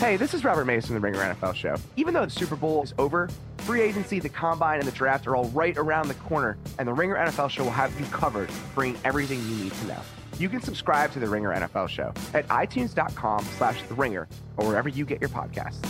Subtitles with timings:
[0.00, 1.76] Hey, this is Robert Mason, the Ringer NFL show.
[1.96, 5.36] Even though the Super Bowl is over, free agency, the combine, and the draft are
[5.36, 8.98] all right around the corner, and the Ringer NFL show will have you covered, bringing
[9.04, 10.00] everything you need to know.
[10.38, 14.26] You can subscribe to the Ringer NFL show at itunes.com slash the ringer
[14.56, 15.86] or wherever you get your podcasts.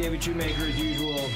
[0.00, 1.28] David Shoemaker as usual.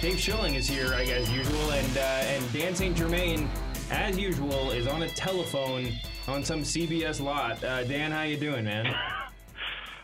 [0.00, 2.96] Dave Schilling is here, I guess, as usual, and uh, and Dan St.
[2.96, 3.50] Germain,
[3.90, 5.92] as usual, is on a telephone
[6.28, 7.62] on some CBS lot.
[7.64, 8.94] Uh, Dan, how you doing, man?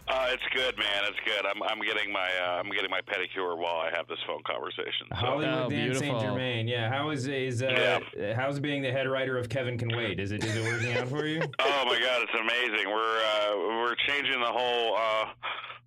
[0.07, 1.03] Uh, it's good, man.
[1.09, 1.47] It's good.
[1.47, 5.07] I'm I'm getting my uh, I'm getting my pedicure while I have this phone conversation.
[5.11, 5.17] So.
[5.17, 6.21] Hollywood Oh, Dan St.
[6.21, 6.69] Germain.
[6.69, 8.01] Yeah, how is is uh,
[8.37, 10.21] how's being the head writer of Kevin Can Wait?
[10.21, 11.41] Is it is it working out for you?
[11.59, 12.91] Oh my God, it's amazing.
[12.91, 15.25] We're uh, we're changing the whole uh,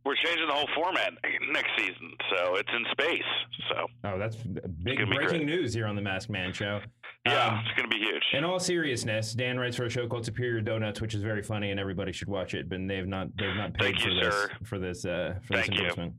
[0.03, 1.13] we're changing the whole format
[1.51, 2.11] next season.
[2.35, 3.21] So it's in space.
[3.69, 5.45] So Oh, that's big breaking great.
[5.45, 6.81] news here on the Masked Man Show.
[7.25, 8.23] Yeah, Um, it's gonna be huge.
[8.33, 11.71] In all seriousness, Dan writes for a show called Superior Donuts, which is very funny,
[11.71, 12.69] and everybody should watch it.
[12.69, 14.49] But they've not they've not paid Thank for you, this sir.
[14.63, 15.81] for this uh, for Thank this you.
[15.83, 16.13] endorsement.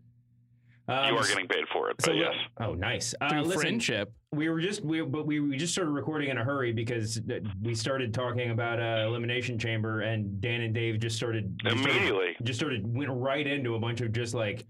[0.89, 2.35] you Um, are getting paid for it, but so yes.
[2.61, 3.15] oh nice.
[3.21, 4.13] Uh, Through listen, friendship.
[4.33, 7.39] we were just we but we, we just started recording in a hurry because uh,
[7.63, 11.97] we started talking about uh, elimination chamber, and Dan and Dave just started just started-
[11.97, 12.37] Immediately.
[12.43, 14.65] just started went right into a bunch of just like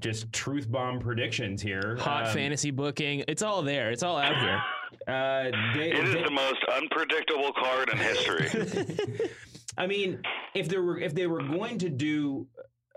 [0.00, 1.96] just truth bomb predictions here.
[2.00, 3.22] Hot Um, fantasy booking.
[3.28, 3.90] It's all there.
[3.90, 4.62] It's all out here.
[5.06, 9.30] Uh, It is the most unpredictable card in history.
[9.78, 10.20] I mean,
[10.54, 12.46] if there were if they were going to do,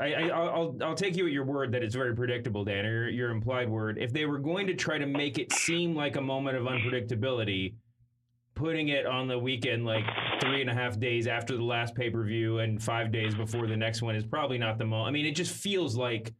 [0.02, 2.86] I, I I'll I'll- I'll take you at your word that it's very predictable, Dan,
[2.86, 3.98] or your, your implied word.
[4.00, 7.76] If they were going to try to make it seem like a moment of unpredictability,
[8.56, 10.04] putting it on the weekend like
[10.42, 13.68] three and a half days after the last pay per view and five days before
[13.68, 15.08] the next one is probably not the most.
[15.08, 16.34] I mean, it just feels like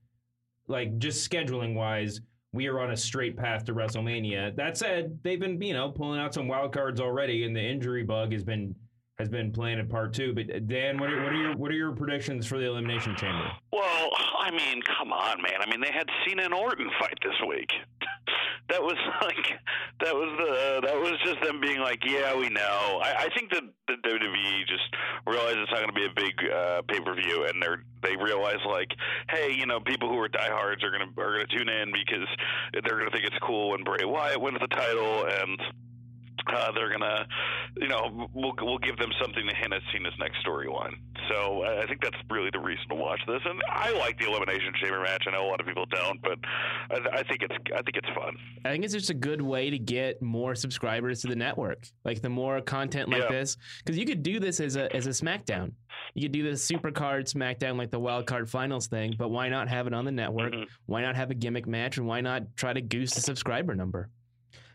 [0.68, 2.22] like just scheduling wise.
[2.54, 4.56] We are on a straight path to WrestleMania.
[4.56, 8.04] That said, they've been, you know, pulling out some wild cards already, and the injury
[8.04, 8.76] bug has been
[9.20, 10.34] has been playing a part too.
[10.34, 13.16] But uh, Dan, what are, what are your what are your predictions for the Elimination
[13.16, 13.52] Chamber?
[13.72, 14.10] Well,
[14.40, 15.62] I mean, come on, man.
[15.62, 17.70] I mean, they had Cena and Orton fight this week.
[18.70, 19.60] That was like,
[20.00, 23.02] that was the, that was just them being like, yeah, we know.
[23.04, 24.84] I, I think that the WWE just
[25.28, 28.16] realized it's not going to be a big uh, pay per view, and they're they
[28.18, 28.92] realize like,
[29.30, 32.28] hey, you know, people who are diehards are gonna are gonna tune in because
[32.74, 35.60] they're gonna think it's cool when Bray Wyatt wins the title, and
[36.48, 37.26] uh, they're gonna,
[37.80, 40.94] you know, we'll we'll give them something to hint at Cena's next storyline.
[41.30, 43.40] So I think that's really the reason to watch this.
[43.46, 45.24] And I like the Elimination Chamber match.
[45.28, 46.38] I know a lot of people don't, but
[46.92, 48.36] I, I think it's I think it's fun.
[48.66, 51.88] I think it's just a good way to get more subscribers to the network.
[52.04, 53.32] Like the more content like Yeah.
[53.32, 55.72] this, because you could do this as a as a SmackDown.
[56.16, 59.70] You could do the Supercard SmackDown like the Wild Card Finals thing, but why not
[59.70, 60.54] have it on the network?
[60.54, 60.68] Mhm.
[60.88, 64.10] Why not have a gimmick match, and why not try to goose the subscriber number?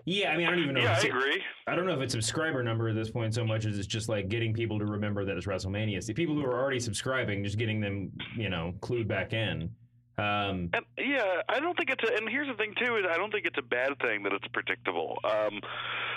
[0.04, 0.82] Yeah, I mean, I don't even know.
[0.82, 1.42] Yeah, if I agree.
[1.66, 4.08] I don't know if it's subscriber number at this point so much as it's just
[4.08, 6.02] like getting people to remember that it's WrestleMania.
[6.02, 9.70] See, people who are already subscribing, just getting them, you know, clued back in.
[10.18, 12.16] Um, And yeah, I don't think it's a.
[12.16, 14.46] And here's the thing too: is I don't think it's a bad thing that it's
[14.48, 15.18] predictable.
[15.24, 15.60] Um,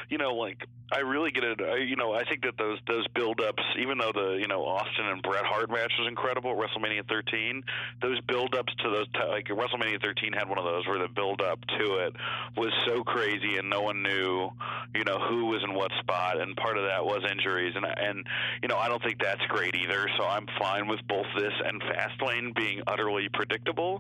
[0.09, 1.62] you know, like I really get it.
[1.62, 5.06] I, you know, I think that those those build-ups, even though the you know Austin
[5.06, 7.63] and Bret Hart match was incredible at WrestleMania 13,
[8.01, 11.59] those build-ups to those ti- like WrestleMania 13 had one of those where the build-up
[11.79, 12.16] to it
[12.57, 14.50] was so crazy and no one knew,
[14.95, 18.25] you know, who was in what spot, and part of that was injuries, and and
[18.63, 20.07] you know I don't think that's great either.
[20.17, 23.91] So I'm fine with both this and Fastlane being utterly predictable.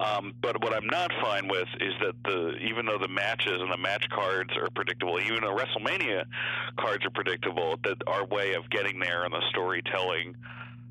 [0.00, 3.70] Um, but what I'm not fine with is that the even though the matches and
[3.72, 6.24] the match cards are predictable, even the WrestleMania
[6.78, 10.34] cards are predictable, that our way of getting there and the storytelling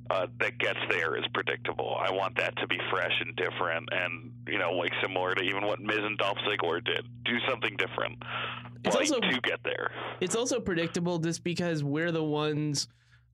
[0.09, 1.95] uh, that gets there is predictable.
[1.99, 5.65] I want that to be fresh and different, and you know, like similar to even
[5.65, 7.05] what Miz and Dolph Ziggler did.
[7.25, 8.17] Do something different,
[8.83, 9.91] It's like, also- to get there.
[10.19, 12.87] It's also predictable just because we're the ones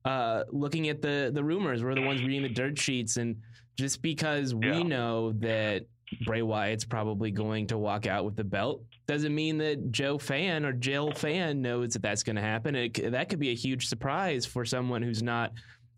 [0.04, 1.82] uh, looking at the the rumors.
[1.84, 3.36] We're the ones reading the dirt sheets, and
[3.80, 4.82] just because we Yeah.
[4.82, 5.86] know that
[6.26, 10.64] Bray Wyatt's probably going to walk out with the belt doesn't mean that Joe Fan
[10.66, 12.74] or Jill Fan knows that that's going to happen.
[12.74, 15.52] It, that could be a huge surprise for someone who's not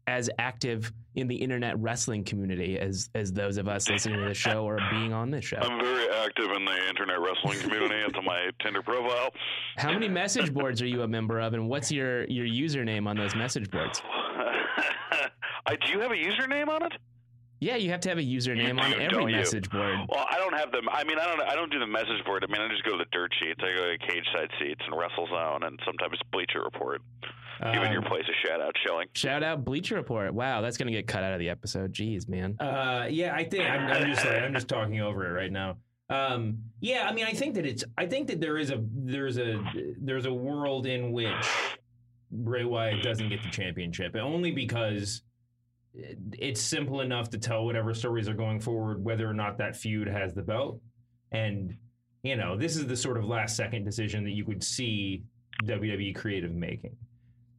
[0.06, 4.34] as active in the internet wrestling community as as those of us listening to the
[4.34, 5.58] show or being on this show.
[5.58, 7.94] I'm very active in the internet wrestling community.
[8.06, 9.30] it's on my Tinder profile.
[9.76, 13.16] How many message boards are you a member of, and what's your your username on
[13.16, 14.02] those message boards?
[15.66, 16.92] I, do you have a username on it?
[17.62, 19.36] Yeah, you have to have a username You on every don't you?
[19.36, 19.94] message board.
[20.08, 20.88] Well, I don't have them.
[20.90, 21.40] I mean, I don't.
[21.42, 22.44] I don't do the message board.
[22.44, 23.60] I mean, I just go to the dirt sheets.
[23.62, 27.00] I go to cage side seats and WrestleZone, and sometimes Bleacher Report.
[27.72, 29.06] Giving your Um, place a shout out, Schilling.
[29.14, 30.34] Shout out Bleacher Report.
[30.34, 31.92] Wow, that's gonna get cut out of the episode.
[31.92, 32.56] Jeez, man.
[32.58, 35.76] Uh, yeah, I think I'm, I'm just like, I'm just talking over it right now.
[36.10, 39.38] Um, yeah, I mean, I think that it's I think that there is a there's
[39.38, 39.62] a
[40.00, 41.46] there's a world in which
[42.32, 45.22] Bray Wyatt doesn't get the championship, only because it-
[45.94, 50.08] it's simple enough to tell whatever stories are going forward whether or not that feud
[50.08, 50.80] has the belt,
[51.30, 51.76] and
[52.22, 55.24] you know this is the sort of last second decision that you could see
[55.64, 56.96] WWE creative making.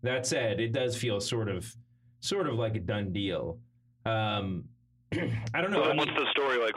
[0.01, 1.71] That said, it does feel sort of
[2.19, 3.59] sort of like a done deal.
[4.05, 4.65] Um,
[5.53, 5.81] I don't know.
[5.81, 6.75] Well, I mean, what's the story like?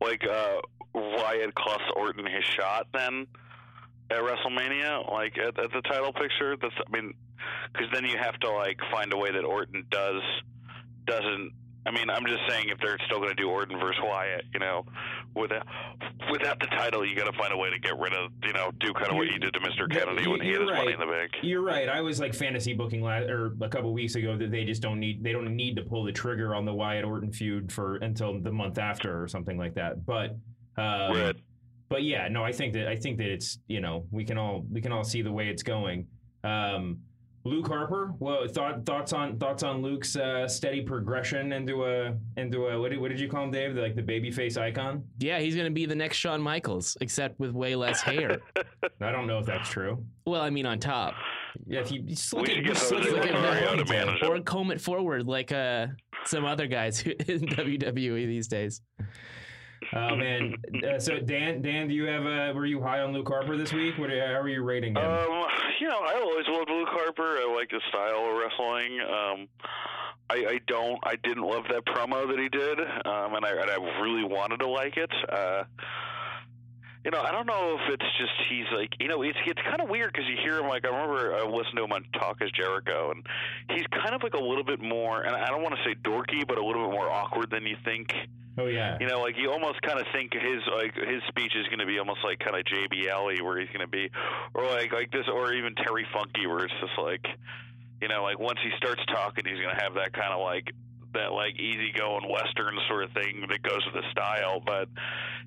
[0.00, 0.60] Like uh,
[0.94, 3.26] Wyatt costs Orton his shot then
[4.10, 6.56] at WrestleMania, like at, at the title picture.
[6.56, 7.12] That's I mean,
[7.72, 10.22] because then you have to like find a way that Orton does
[11.06, 11.52] doesn't.
[11.86, 14.60] I mean, I'm just saying if they're still going to do Orton versus Wyatt, you
[14.60, 14.84] know,
[15.34, 15.66] without
[16.30, 18.70] without the title, you got to find a way to get rid of, you know,
[18.80, 19.90] do kind of what you did to Mr.
[19.90, 21.30] Kennedy when he had his money in the bank.
[21.42, 21.88] You're right.
[21.88, 25.00] I was like fantasy booking last or a couple weeks ago that they just don't
[25.00, 28.38] need they don't need to pull the trigger on the Wyatt Orton feud for until
[28.38, 30.04] the month after or something like that.
[30.04, 30.32] But
[30.76, 31.36] um, Right.
[31.88, 34.66] but yeah, no, I think that I think that it's you know we can all
[34.70, 36.08] we can all see the way it's going.
[36.44, 36.98] Um,
[37.44, 42.66] Luke Harper, well, thought, thoughts on thoughts on Luke's uh, steady progression into a into
[42.66, 43.74] a what did, what did you call him, Dave?
[43.76, 45.04] Like the babyface icon?
[45.18, 48.38] Yeah, he's gonna be the next Shawn Michaels, except with way less hair.
[49.00, 50.04] I don't know if that's true.
[50.26, 51.14] well, I mean, on top,
[51.66, 53.84] Yeah, if you just look We at, should get just look Jose at Lothario Bill
[53.86, 53.96] to Wellington.
[54.06, 54.30] manage him.
[54.30, 55.86] or comb it forward like uh
[56.26, 58.82] some other guys in WWE these days.
[59.94, 60.54] Oh man!
[60.84, 62.26] Uh, so Dan, Dan, do you have?
[62.26, 62.52] a?
[62.52, 63.96] were you high on Luke Harper this week?
[63.98, 64.10] What?
[64.10, 65.02] How are you rating him?
[65.04, 65.46] Um,
[65.80, 67.38] you know, I always loved Luke Harper.
[67.38, 69.00] I like his style of wrestling.
[69.00, 69.48] Um,
[70.30, 73.70] I, I don't, I didn't love that promo that he did, um, and I, and
[73.70, 75.10] I really wanted to like it.
[75.28, 75.64] Uh,
[77.04, 79.80] you know, I don't know if it's just he's like, you know, it's it's kind
[79.80, 82.42] of weird because you hear him like I remember I listened to him on Talk
[82.42, 83.26] Is Jericho, and
[83.70, 86.46] he's kind of like a little bit more, and I don't want to say dorky,
[86.46, 88.12] but a little bit more awkward than you think.
[88.58, 88.98] Oh yeah.
[89.00, 91.86] You know, like you almost kind of think his like his speech is going to
[91.86, 94.10] be almost like kind of JBL where he's going to be,
[94.54, 97.24] or like like this, or even Terry Funky, where it's just like,
[98.02, 100.72] you know, like once he starts talking, he's going to have that kind of like
[101.12, 104.62] that like easygoing Western sort of thing that goes with the style.
[104.64, 104.88] But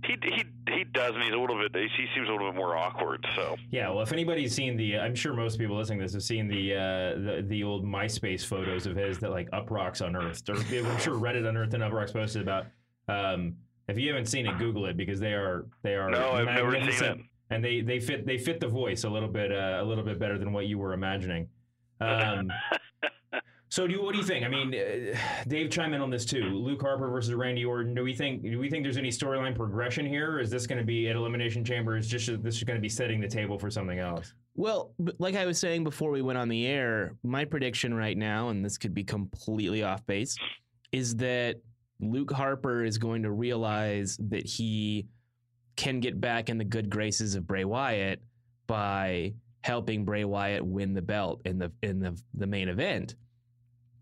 [0.06, 1.22] he he he doesn't.
[1.22, 1.76] He's a little bit.
[1.76, 3.26] He seems a little bit more awkward.
[3.36, 6.24] So Yeah, well, if anybody's seen the, I'm sure most people listening to this have
[6.24, 6.80] seen the uh,
[7.20, 11.48] the, the old MySpace photos of his that like Uproxx unearthed, or I'm sure Reddit
[11.48, 12.68] unearthed and Uproxx posted about.
[13.08, 13.56] Um,
[13.88, 16.72] if you haven't seen it, Google it because they are they are no, I've never
[16.92, 17.18] seen it.
[17.50, 20.20] and they they fit they fit the voice a little bit uh, a little bit
[20.20, 21.50] better than what you were imagining.
[22.00, 22.50] Um,
[23.70, 24.46] so, do you, what do you think?
[24.46, 25.18] I mean, uh,
[25.48, 26.44] Dave, chime in on this too.
[26.44, 27.94] Luke Harper versus Randy Orton.
[27.94, 30.80] Do we think do we think there's any storyline progression here, or is this going
[30.80, 31.98] to be at Elimination Chamber?
[31.98, 34.34] Is just this is going to be setting the table for something else?
[34.56, 38.50] Well, like I was saying before we went on the air, my prediction right now,
[38.50, 40.38] and this could be completely off base,
[40.92, 41.58] is that
[42.12, 45.08] Luke Harper is going to realize that he
[45.76, 48.22] can get back in the good graces of Bray Wyatt
[48.68, 53.16] by helping Bray Wyatt win the belt in the in the the main event.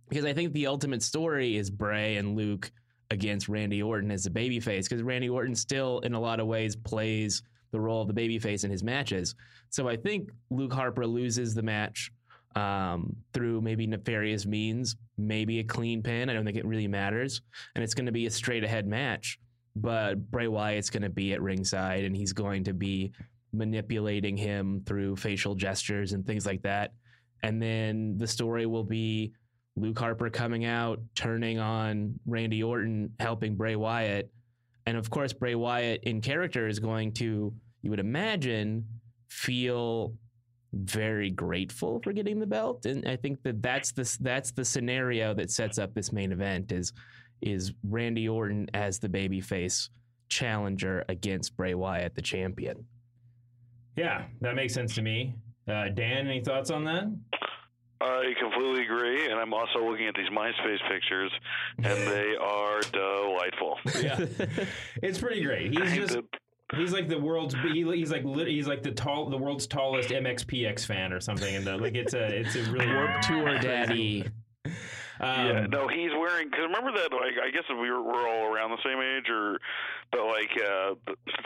[0.10, 2.72] Because I think the ultimate story is Bray and Luke
[3.12, 4.84] against Randy Orton as a babyface.
[4.84, 8.66] Because Randy Orton still, in a lot of ways, plays the role of the babyface
[8.66, 9.36] in his matches.
[9.70, 12.12] So I think Luke Harper loses the match
[12.56, 16.30] um, through maybe nefarious means, maybe a clean pin.
[16.30, 17.42] I don't think it really matters.
[17.76, 19.40] And it's going to be a straight ahead match.
[19.76, 23.12] But Bray Wyatt's going to be at ringside and he's going to be
[23.54, 26.94] manipulating him through facial gestures and things like that.
[27.44, 29.34] And then the story will be
[29.76, 34.30] Luke Harper coming out, turning on Randy Orton, helping Bray Wyatt.
[34.86, 38.86] And of course, Bray Wyatt in character is going to, you would imagine,
[39.30, 40.14] feel
[40.74, 42.86] very grateful for getting the belt.
[42.86, 46.72] And I think that that's the that's the scenario that sets up this main event
[46.72, 46.94] is
[47.42, 49.90] is Randy Orton as the babyface
[50.30, 52.86] challenger against Bray Wyatt, the champion.
[53.98, 55.36] Yeah, that makes sense to me.
[55.68, 57.14] Uh, Dan, any thoughts on that?
[58.00, 61.32] I completely agree, and I'm also looking at these MySpace pictures,
[61.78, 63.78] and they are delightful.
[64.02, 64.26] Yeah,
[65.04, 65.72] it's pretty great.
[65.72, 66.26] He's just did-
[66.76, 70.86] he's like the world's he, he's like he's like the tall the world's tallest MXPX
[70.86, 71.56] fan or something.
[71.56, 74.26] And the, like it's a it's a really Warped Tour Daddy.
[75.22, 76.50] Um, yeah, no, he's wearing.
[76.50, 79.60] Because remember that, like, I guess we were, we're all around the same age, or,
[80.12, 80.96] but like, uh,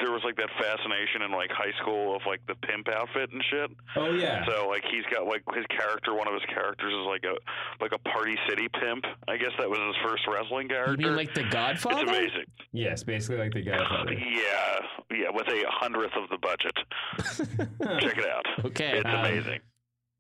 [0.02, 3.44] there was like that fascination in like high school of like the pimp outfit and
[3.52, 3.70] shit.
[3.98, 4.46] Oh yeah.
[4.48, 6.16] So like, he's got like his character.
[6.16, 7.36] One of his characters is like a
[7.84, 9.04] like a Party City pimp.
[9.28, 10.98] I guess that was his first wrestling You character.
[10.98, 12.04] mean like the it's Godfather?
[12.08, 12.46] amazing.
[12.72, 14.14] yes, basically like the Godfather.
[14.14, 14.80] Yeah,
[15.12, 16.76] yeah, with a hundredth of the budget.
[18.02, 18.46] Check it out.
[18.66, 19.00] Okay.
[19.00, 19.60] It's Um, amazing.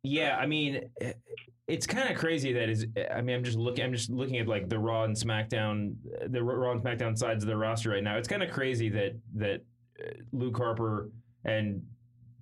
[0.03, 0.89] Yeah, I mean,
[1.67, 2.85] it's kind of crazy that is.
[3.13, 3.83] I mean, I'm just looking.
[3.83, 5.95] I'm just looking at like the Raw and SmackDown,
[6.27, 8.17] the Raw and SmackDown sides of the roster right now.
[8.17, 9.61] It's kind of crazy that that
[9.99, 11.09] uh, Luke Harper
[11.43, 11.81] and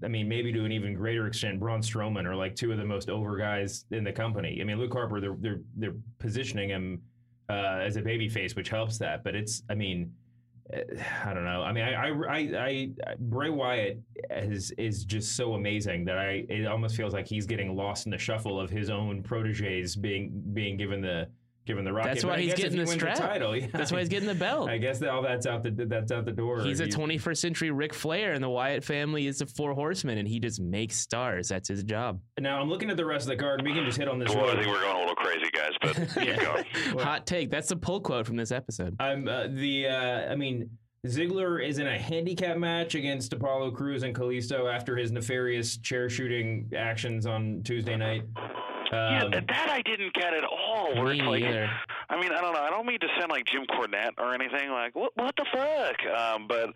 [0.03, 2.85] I mean, maybe to an even greater extent, Braun Strowman are like two of the
[2.85, 4.59] most over guys in the company.
[4.59, 7.01] I mean, Luke Harper, they're they're they're positioning him
[7.49, 9.23] uh, as a babyface, which helps that.
[9.23, 10.11] But it's, I mean,
[11.25, 11.61] I don't know.
[11.61, 12.89] I mean, I, I, I, I
[13.19, 17.75] Bray Wyatt is is just so amazing that I it almost feels like he's getting
[17.75, 21.27] lost in the shuffle of his own proteges being being given the
[21.65, 22.09] given the rocket.
[22.09, 23.17] That's why he's getting he the wins strap.
[23.17, 23.55] title.
[23.55, 23.67] Yeah.
[23.73, 24.69] That's why he's getting the belt.
[24.69, 26.61] I guess all that's out the that's out the door.
[26.61, 29.73] He's a If you- 21st century Ric Flair, and the Wyatt family is the four
[29.73, 31.47] horsemen, and he just makes stars.
[31.49, 32.19] That's his job.
[32.39, 33.59] Now I'm looking at the rest of the card.
[33.61, 34.33] and We can just hit on this.
[34.35, 36.65] Well, I think we're going a little crazy, guys, but keep going.
[36.95, 37.49] Well- Hot take.
[37.49, 38.95] That's the pull quote from this episode.
[38.99, 39.87] I'm uh, the.
[39.87, 40.69] Uh, I mean,
[41.05, 46.09] Ziggler is in a handicap match against Apollo Crews and Kalisto after his nefarious chair
[46.09, 48.23] shooting actions on Tuesday night.
[48.93, 50.93] Yeah, Um, that that I didn't get at all.
[50.95, 51.69] Where Me it's like, neither.
[52.09, 52.61] I mean, I don't know.
[52.61, 54.69] I don't mean to sound like Jim Cornette or anything.
[54.69, 55.97] Like, what what the fuck?
[56.17, 56.69] Um, but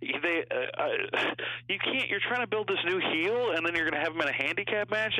[0.00, 0.88] they, uh, uh,
[1.68, 2.08] you can't.
[2.08, 4.28] You're trying to build this new heel, and then you're going to have him in
[4.28, 5.14] a handicap match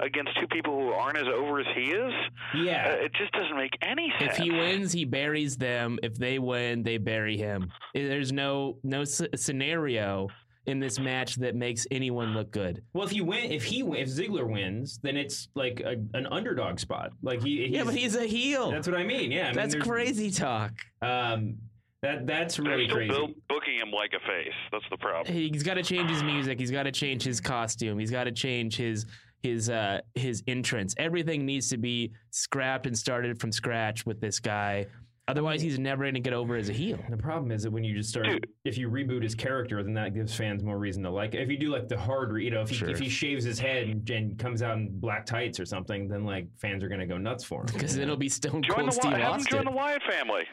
[0.00, 2.12] against two people who aren't as over as he is.
[2.54, 4.32] yeah, Uh, it just doesn't make any sense.
[4.32, 5.98] If he wins, he buries them.
[6.02, 7.72] If they win, they bury him.
[7.94, 10.28] There's no no scenario
[10.66, 12.82] in this match that makes anyone look good.
[12.92, 16.26] Well, if you win, if he win- if Ziggler wins, then it's like a, an
[16.26, 17.10] underdog spot.
[17.22, 18.70] Like he, yeah, but he's a heel.
[18.70, 19.30] That's what I mean.
[19.30, 20.72] Yeah, I That's there's- crazy talk.
[21.02, 21.56] Um,
[22.02, 23.12] that that's They're really still crazy.
[23.14, 24.52] bu- booking him like a face.
[24.70, 25.32] That's the problem.
[25.34, 26.58] He's got to change his music.
[26.60, 27.98] He's got to change his costume.
[27.98, 29.06] He's got to change his
[29.42, 30.94] his uh his entrance.
[30.98, 34.86] Everything needs to be scrapped and started from scratch with this guy.
[35.28, 36.98] Otherwise, he's never going to get over as a heel.
[37.10, 38.46] The problem is that when you just start, Dude.
[38.64, 41.34] if you reboot his character, then that gives fans more reason to like.
[41.34, 41.40] it.
[41.42, 42.90] If you do like the hard, re- you know, if he, Sure.
[42.90, 46.24] if he shaves his head and, and comes out in black tights or something, then
[46.24, 47.66] like fans are gonna go nuts for him.
[47.72, 49.56] Because you it'll be Stone Join Cold the Steve Wy- have him Austin.
[49.58, 50.44] join the Wyatt family.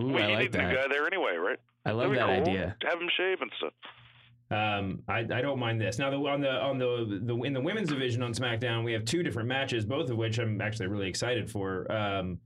[0.00, 0.74] Ooh, we I need like a new that.
[0.74, 1.58] guy there anyway, right?
[1.84, 2.52] I love That'd that be cool.
[2.54, 2.76] idea.
[2.82, 3.72] Have him shave and stuff.
[4.50, 5.98] Um, I, I don't mind this.
[5.98, 9.04] Now, the, on the on the the in the women's division on SmackDown, we have
[9.04, 11.90] two different matches, both of which I'm actually really excited for.
[11.90, 12.38] Um,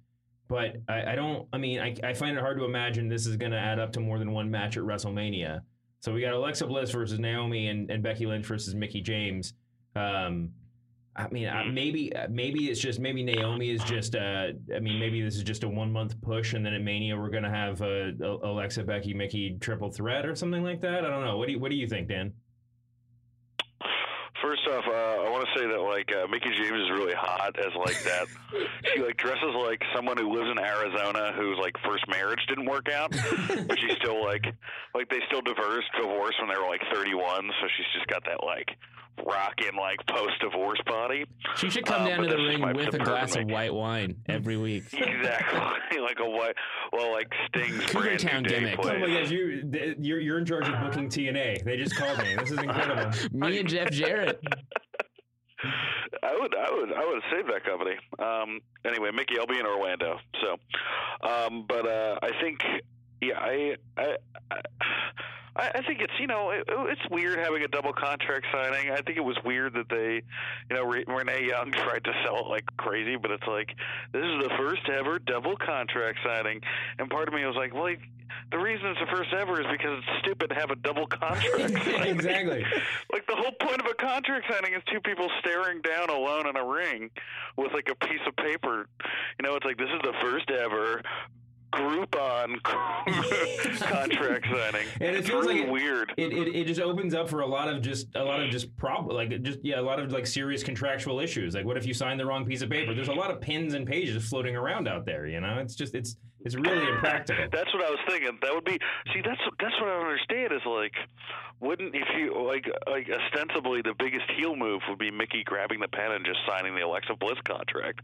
[0.51, 1.47] but I, I don't.
[1.53, 3.93] I mean, I, I find it hard to imagine this is going to add up
[3.93, 5.61] to more than one match at WrestleMania.
[6.01, 9.55] So we got Alexa Bliss versus Naomi and, and Becky Lynch versus Mickie James.
[9.95, 10.51] Um,
[11.15, 14.17] I mean, I, maybe maybe it's just maybe Naomi is just.
[14.17, 17.17] Uh, I mean, maybe this is just a one month push, and then at Mania
[17.17, 21.05] we're gonna have uh, Alexa, Becky, Mickie triple threat or something like that.
[21.05, 21.39] I don't know.
[21.39, 22.33] What do you What do you think, Dan?
[24.43, 27.59] First off, uh, I want to say that like uh, Mickie James is really hot
[27.59, 28.27] as like that.
[28.95, 32.89] she like dresses like someone who lives in Arizona whose like first marriage didn't work
[32.89, 34.45] out, but she's still like
[34.95, 38.43] like they still divorced divorced when they were like 31, so she's just got that
[38.45, 38.71] like
[39.27, 41.25] rocking like post divorce body.
[41.57, 44.17] She should come Um, down but to the ring with a glass of white wine
[44.29, 44.85] every week.
[44.93, 46.55] Exactly, like a white
[46.93, 48.79] well like Sting's Cougar Town new gimmick.
[48.83, 51.63] Oh my gosh, you you're, you're in charge of booking TNA.
[51.65, 52.35] They just called me.
[52.37, 53.11] This is incredible.
[53.33, 54.41] Me and Jeff Jarrett.
[56.23, 57.97] I would, I would, I would save that company.
[58.19, 60.19] Um, anyway, Mickie, I'll be in Orlando.
[60.41, 60.57] So,
[61.29, 62.61] um, but uh, I think,
[63.21, 64.17] yeah, I, I,
[65.57, 68.91] I, I think it's you know it, it's weird having a double contract signing.
[68.91, 70.23] I think it was weird that they,
[70.71, 73.75] you know, Re- Renee Young tried to sell it like crazy, but it's like
[74.13, 76.61] this is the first ever double contract signing,
[76.99, 77.95] and part of me was like, well.
[78.53, 81.87] The reason it's the first ever is because it's stupid to have a double contract.
[81.87, 82.65] exactly.
[83.13, 86.57] Like the whole point of a contract signing is two people staring down alone in
[86.57, 87.11] a ring
[87.57, 88.89] with like a piece of paper.
[89.39, 91.03] You know, it's like this is the first ever
[91.73, 92.63] Groupon
[93.81, 94.87] contract signing.
[95.01, 96.13] And it it's feels really like it- weird.
[96.17, 98.77] It, it, it just opens up for a lot of just a lot of just
[98.77, 101.95] prob like just yeah a lot of like serious contractual issues like what if you
[101.95, 104.89] sign the wrong piece of paper there's a lot of pins and pages floating around
[104.89, 108.39] out there you know it's just it's it's really impractical That's what I was thinking.
[108.43, 108.79] That would be
[109.13, 109.21] see.
[109.25, 110.53] That's that's what I don't understand.
[110.53, 110.95] Is like,
[111.61, 115.89] wouldn't if you like like ostensibly the biggest heel move would be Mickie grabbing the
[115.89, 118.01] pen and just signing the Alexa Bliss contract.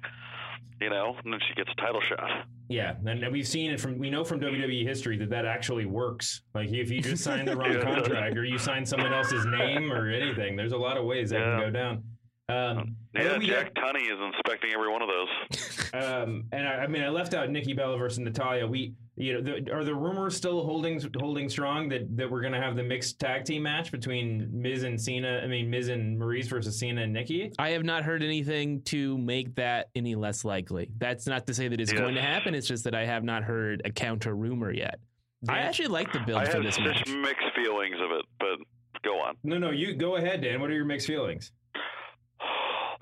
[0.81, 2.45] You know, and then she gets a title shot.
[2.69, 6.43] yeah and we've seen it from we know from WWE history that that actually works
[6.55, 9.91] like if you just sign the wrong Yeah, contract or you sign someone else's name
[9.93, 12.03] or anything there's a lot of ways that can go down
[12.49, 15.91] um, Yeah, Jack Tunney is inspecting every one of those.
[15.95, 18.67] Um, and I, I mean, I left out Nikki Bella versus Natalya.
[18.67, 22.61] We, you know, the, are the rumors still holding holding strong that that we're gonna
[22.61, 25.41] have the mixed tag team match between Miz and Cena?
[25.43, 27.53] I mean, Miz and Maryse versus Cena and Nikki.
[27.59, 30.91] I have not heard anything to make that any less likely.
[30.99, 32.01] That's not to say that it's Yes.
[32.01, 32.55] going to happen.
[32.55, 35.01] It's just that I have not heard a counter rumor yet.
[35.49, 35.67] I Dan?
[35.67, 37.09] actually like the build I for have this such match.
[37.09, 38.59] mixed feelings of it, but
[39.03, 39.35] go on.
[39.45, 40.61] No, no, you go ahead, Dan.
[40.61, 41.53] What are your mixed feelings?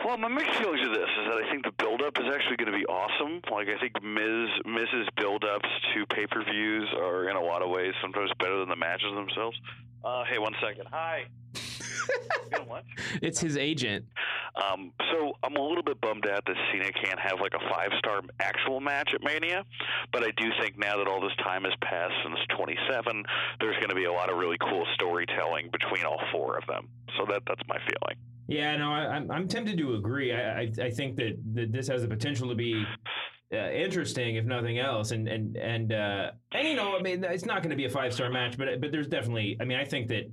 [0.05, 2.71] Well, my mixed feelings of this is that I think the build-up is actually going
[2.71, 3.41] to be awesome.
[3.51, 8.31] Like I think Miz Miz's build-ups to pay-per-views are in a lot of ways sometimes
[8.39, 9.57] better than the matches themselves.
[10.05, 10.87] Uh, hey, one second.
[10.93, 11.25] Hi.
[13.23, 14.05] It's his agent.
[14.55, 18.21] Um, so I'm a little bit bummed out that Cena can't have like a five-star
[18.41, 19.65] actual match at Mania,
[20.13, 23.25] but I do think now that all this time has passed since 27,
[23.61, 26.89] there's going to be a lot of really cool storytelling between all four of them.
[27.17, 28.17] So that that's my feeling.
[28.47, 30.33] Yeah, no, I, I'm I'm tempted to agree.
[30.33, 32.85] I I, I think that, that this has the potential to be
[33.53, 35.11] uh, interesting, if nothing else.
[35.11, 37.91] And and and uh, and you know, I mean, it's not going to be a
[37.91, 39.57] five star match, but but there's definitely.
[39.61, 40.31] I mean, I think that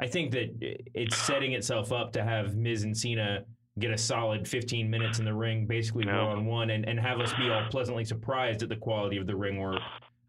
[0.00, 0.50] I think that
[0.94, 3.44] it's setting itself up to have Miz and Cena
[3.78, 7.20] get a solid 15 minutes in the ring, basically one on one, and and have
[7.20, 9.80] us be all pleasantly surprised at the quality of the ring work.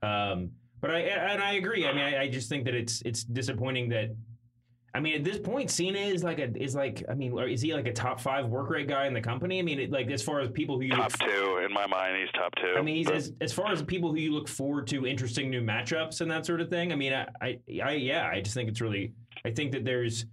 [0.01, 1.87] Um, but I and I agree.
[1.87, 4.15] I mean, I, I just think that it's it's disappointing that.
[4.95, 7.03] I mean, at this point, Cena is like a is like.
[7.09, 9.57] I mean, is he like a top five work rate guy in the company?
[9.57, 11.87] I mean, it, like as far as people who you Top look, two in my
[11.87, 12.17] mind.
[12.17, 12.75] He's top two.
[12.77, 15.49] I mean, he's But- as, as far as people who you look forward to interesting
[15.49, 16.91] new matchups and that sort of thing.
[16.91, 19.13] I mean, I, I, I yeah, I just think it's really.
[19.45, 20.25] I think that there's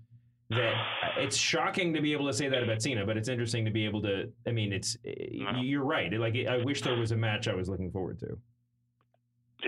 [0.51, 0.75] that
[1.17, 3.85] it's shocking to be able to say that about Cena, but it's interesting to be
[3.87, 4.31] able to.
[4.47, 5.61] I mean, it's uh-huh.
[5.63, 6.13] you're right.
[6.13, 8.37] Like, I wish there was a match I was looking forward to.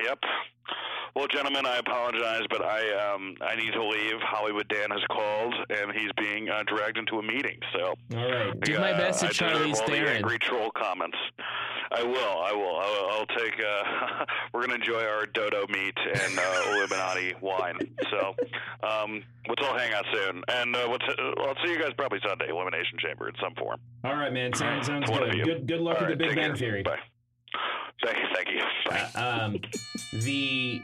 [0.05, 0.19] Yep.
[1.15, 4.15] Well, gentlemen, I apologize, but I um, I need to leave.
[4.23, 7.59] Hollywood Dan has called, and he's being uh, dragged into a meeting.
[7.75, 8.59] So All right.
[8.63, 11.19] Give my best to I deserve Charlize all the angry troll comments.
[11.91, 12.15] I will.
[12.17, 12.77] I will.
[12.77, 13.61] I'll, I'll take.
[13.61, 17.79] Uh, we're gonna enjoy our dodo meat and uh, Illuminati wine.
[18.11, 18.35] So
[18.83, 22.21] um, let's all hang out soon, and uh, let's, uh, I'll see you guys probably
[22.27, 23.79] Sunday, Elimination Chamber in some form.
[24.05, 24.55] All right, man.
[24.55, 25.45] Sounds sounds good.
[25.45, 26.57] Good good luck All with the Big take Bang.
[26.57, 26.83] Theory.
[26.83, 26.97] Bye.
[28.03, 28.25] Thank you.
[28.35, 28.61] Thank you.
[28.89, 29.09] Bye.
[29.15, 29.61] Uh, um,
[30.23, 30.81] the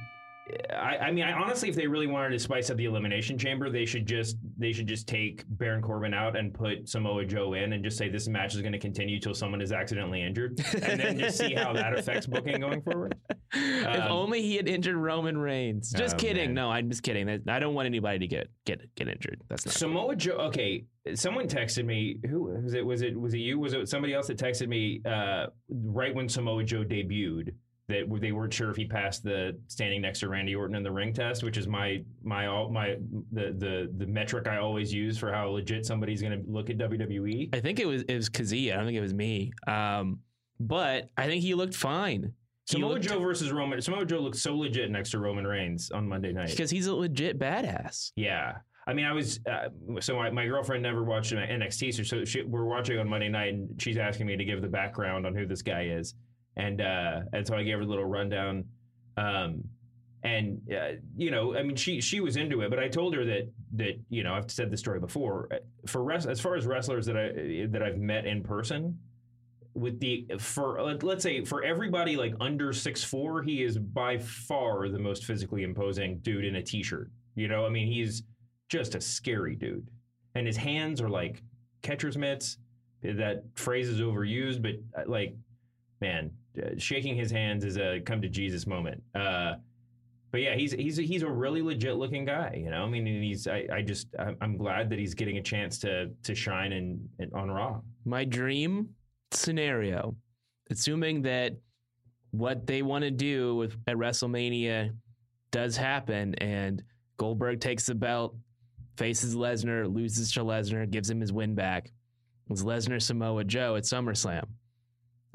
[0.72, 3.70] I, I mean, I honestly, if they really wanted to spice up the elimination chamber,
[3.70, 7.72] they should just they should just take Baron Corbin out and put Samoa Joe in,
[7.72, 11.00] and just say this match is going to continue till someone is accidentally injured, and
[11.00, 13.14] then just see how that affects booking going forward.
[13.52, 15.90] if Um, only he had injured Roman Reigns.
[15.90, 16.46] Just Oh, kidding.
[16.50, 16.54] man.
[16.54, 17.28] No, I'm just kidding.
[17.48, 19.40] I don't want anybody to get get get injured.
[19.48, 19.74] That's not.
[19.74, 20.36] Samoa Joe.
[20.48, 20.84] Okay,
[21.14, 22.16] someone texted me.
[22.28, 22.84] Who was it?
[22.84, 23.58] Was it was it you?
[23.58, 27.50] Was it somebody else that texted me uh, right when Samoa Joe debuted?
[27.88, 30.92] That they weren't sure if he passed the standing next to Randy Orton in the
[30.92, 32.96] ring test, which is my my all my
[33.32, 36.76] the the the metric I always use for how legit somebody's going to look at.
[36.76, 37.54] WWE.
[37.54, 38.74] I think it was it was Kazia.
[38.74, 39.52] I don't think it was me.
[39.66, 40.20] Um,
[40.60, 42.32] but I think he looked fine.
[42.68, 43.80] He Samoa looked- Joe versus Roman.
[43.80, 46.50] Samoa Joe looked so legit next to Roman Reigns on Monday night.
[46.50, 48.12] because he's a legit badass.
[48.16, 48.58] Yeah.
[48.86, 49.68] I mean, I was uh,
[50.00, 53.52] so my, my girlfriend never watched NXT, so, so she, we're watching on Monday night,
[53.54, 56.14] and she's asking me to give the background on who this guy is,
[56.58, 58.64] and uh, and so I gave her a little rundown,
[59.16, 59.64] um,
[60.22, 63.24] and uh, you know, I mean, she she was into it, but I told her
[63.24, 65.48] that that you know I've said this story before.
[65.52, 68.98] uh, For as far as wrestlers that I that I've met in person,
[69.74, 74.18] with the for let- let's say for everybody like under six four, he is by
[74.18, 77.10] far the most physically imposing dude in a t-shirt.
[77.36, 78.24] You know, I mean, he's
[78.68, 79.86] just a scary dude,
[80.34, 81.42] and his hands are like
[81.82, 82.58] catcher's mitts.
[83.02, 85.36] That phrase is overused, but uh, like,
[86.00, 86.32] man,
[86.76, 89.02] shaking his hands is a come to Jesus moment.
[89.14, 89.54] Uh,
[90.30, 92.60] but yeah, he's he's he's a really legit looking guy.
[92.62, 95.42] You know, I mean, and he's I, I just I'm glad that he's getting a
[95.42, 97.80] chance to to shine in, in on Raw.
[98.04, 98.90] My dream
[99.32, 100.14] scenario,
[100.70, 101.56] assuming that
[102.30, 104.90] what they want to do with at WrestleMania
[105.50, 106.82] does happen, and
[107.16, 108.36] Goldberg takes the belt,
[108.98, 111.90] faces Lesnar, loses to Lesnar, gives him his win back.
[112.48, 114.44] Was Lesnar Samoa Joe at SummerSlam,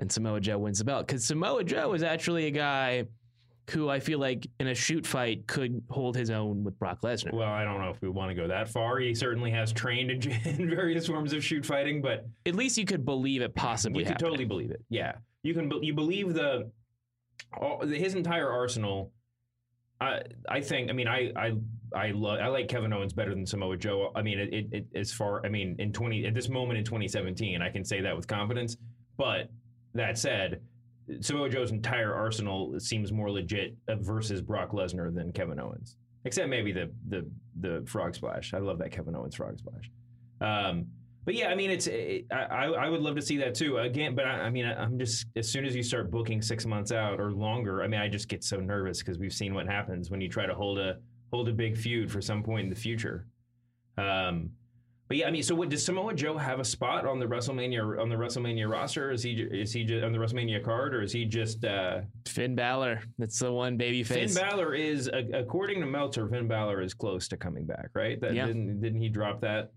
[0.04, 3.06] and Samoa Joe wins the belt because Samoa Joe is actually a guy
[3.70, 7.32] who I feel like in a shoot fight could hold his own with Brock Lesnar.
[7.32, 9.00] Well, I don't know if we want to go that far.
[9.00, 12.84] He certainly has trained in, in various forms of shoot fighting, but At least you
[12.84, 14.30] could believe it possibly you could happening.
[14.32, 14.84] totally believe it.
[14.90, 15.72] Yeah, you can.
[15.82, 16.70] You believe the
[17.58, 19.14] all, his entire arsenal.
[20.02, 20.90] I I think.
[20.90, 21.54] I mean, I I
[21.96, 22.40] I love.
[22.42, 24.12] I like Kevin Owens better than Samoa Joe.
[24.14, 25.46] I mean, it, it, it as far.
[25.46, 28.76] I mean, in twenty at this moment in 2017, I can say that with confidence.
[29.16, 29.50] But
[29.94, 30.62] that said,
[31.20, 36.72] Samoa Joe's entire arsenal seems more legit versus Brock Lesnar than Kevin Owens, except maybe
[36.72, 37.30] the the
[37.60, 38.54] the frog splash.
[38.54, 39.92] I love that Kevin Owens frog splash.
[40.42, 40.88] Um,
[41.26, 43.78] but yeah, I mean, it's it, I I would love to see that too.
[43.78, 46.66] Again, but I, I mean, I, I'm just as soon as you start booking six
[46.66, 49.68] months out or longer, I mean, I just get so nervous because we've seen what
[49.68, 50.98] happens when you try to hold a
[51.32, 53.28] hold a big feud for some point in the future.
[53.98, 54.52] Um,
[55.14, 58.02] but yeah, I mean, so what, does Samoa Joe have a spot on the WrestleMania
[58.02, 59.12] on the WrestleMania roster?
[59.12, 62.56] Is he is he just on the WrestleMania card, or is he just uh, Finn
[62.56, 64.36] Balor, that's the one baby face.
[64.36, 64.50] Finn.
[64.50, 68.20] Balor is according to Meltzer, Finn Balor is close to coming back, right?
[68.22, 68.48] That Yeah.
[68.48, 69.72] didn't didn't he drop that?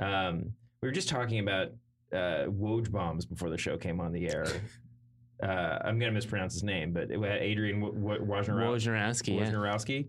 [0.00, 1.68] Um, we were just talking about
[2.10, 4.46] uh, Woj bombs before the show came on the air.
[5.42, 9.36] uh, I'm gonna mispronounce his name, but it had Adrian W- W- Wojnarowski.
[9.36, 9.50] Wojnarowski, yeah.
[9.50, 10.08] Wojnarowski.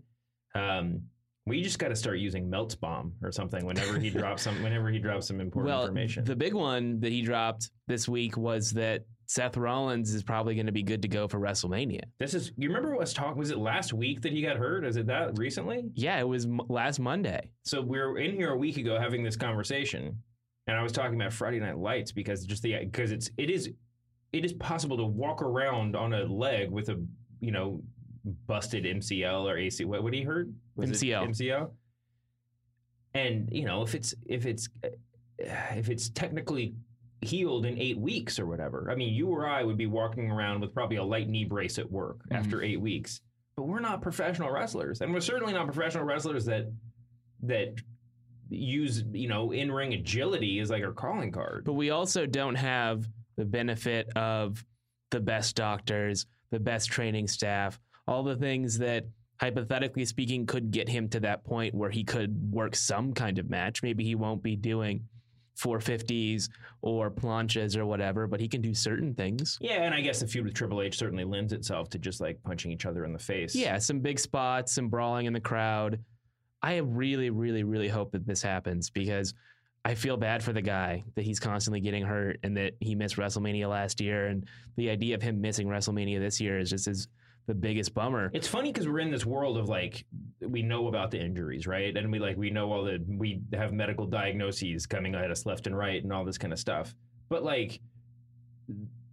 [0.54, 1.02] Um,
[1.46, 4.62] we just got to start using Melt's bomb or something whenever he drops some.
[4.62, 6.24] Whenever he drops some important Well, information.
[6.24, 10.66] the big one that he dropped this week was that Seth Rollins is probably going
[10.66, 12.00] to be good to go for WrestleMania.
[12.18, 12.52] this is.
[12.56, 13.38] You remember us talking?
[13.38, 14.84] Was it last week that he got hurt?
[14.86, 15.84] Is it that recently?
[15.94, 17.50] Yeah, it was m- last Monday.
[17.64, 20.22] So we were in here a week ago having this conversation,
[20.66, 23.70] and I was talking about Friday Night Lights because just the because it's it is
[24.32, 27.02] it is possible to walk around on a leg with a
[27.40, 27.82] you know
[28.24, 29.84] busted MCL or AC.
[29.84, 30.48] What what he hurt?
[30.76, 31.28] Was MCL.
[31.30, 31.70] MCL.
[33.14, 34.68] And you know if it's if it's
[35.38, 36.74] if it's technically
[37.20, 38.90] healed in eight weeks or whatever.
[38.90, 41.78] I mean, you or I would be walking around with probably a light knee brace
[41.78, 42.36] at work Mhm.
[42.36, 43.20] after eight weeks.
[43.56, 46.70] But we're not professional wrestlers, and we're certainly not professional wrestlers that
[47.42, 47.74] that
[48.50, 51.64] use you know in ring agility as like our calling card.
[51.64, 54.64] But we also don't have the benefit of
[55.10, 59.06] the best doctors, the best training staff, all the things that
[59.40, 63.50] hypothetically speaking could get him to that point where he could work some kind of
[63.50, 63.82] match.
[63.82, 65.04] Maybe he won't be doing
[65.58, 66.48] 450s
[66.82, 69.58] or planchas or whatever, but he can do certain things.
[69.60, 72.42] Yeah, and I guess the feud with Triple H certainly lends itself to just like
[72.42, 73.54] punching each other in the face.
[73.54, 76.00] Yeah, some big spots, some brawling in the crowd.
[76.62, 79.34] I really, really, really hope that this happens because
[79.84, 83.16] I feel bad for the guy that he's constantly getting hurt and that he missed
[83.16, 84.28] WrestleMania last year.
[84.28, 87.08] And the idea of him missing WrestleMania this year is just is
[87.46, 88.30] the biggest bummer.
[88.32, 90.04] It's funny because we're in this world of like
[90.40, 91.96] we know about the injuries, right?
[91.96, 95.66] And we like we know all the we have medical diagnoses coming at us left
[95.66, 96.94] and right and all this kind of stuff.
[97.28, 97.80] But like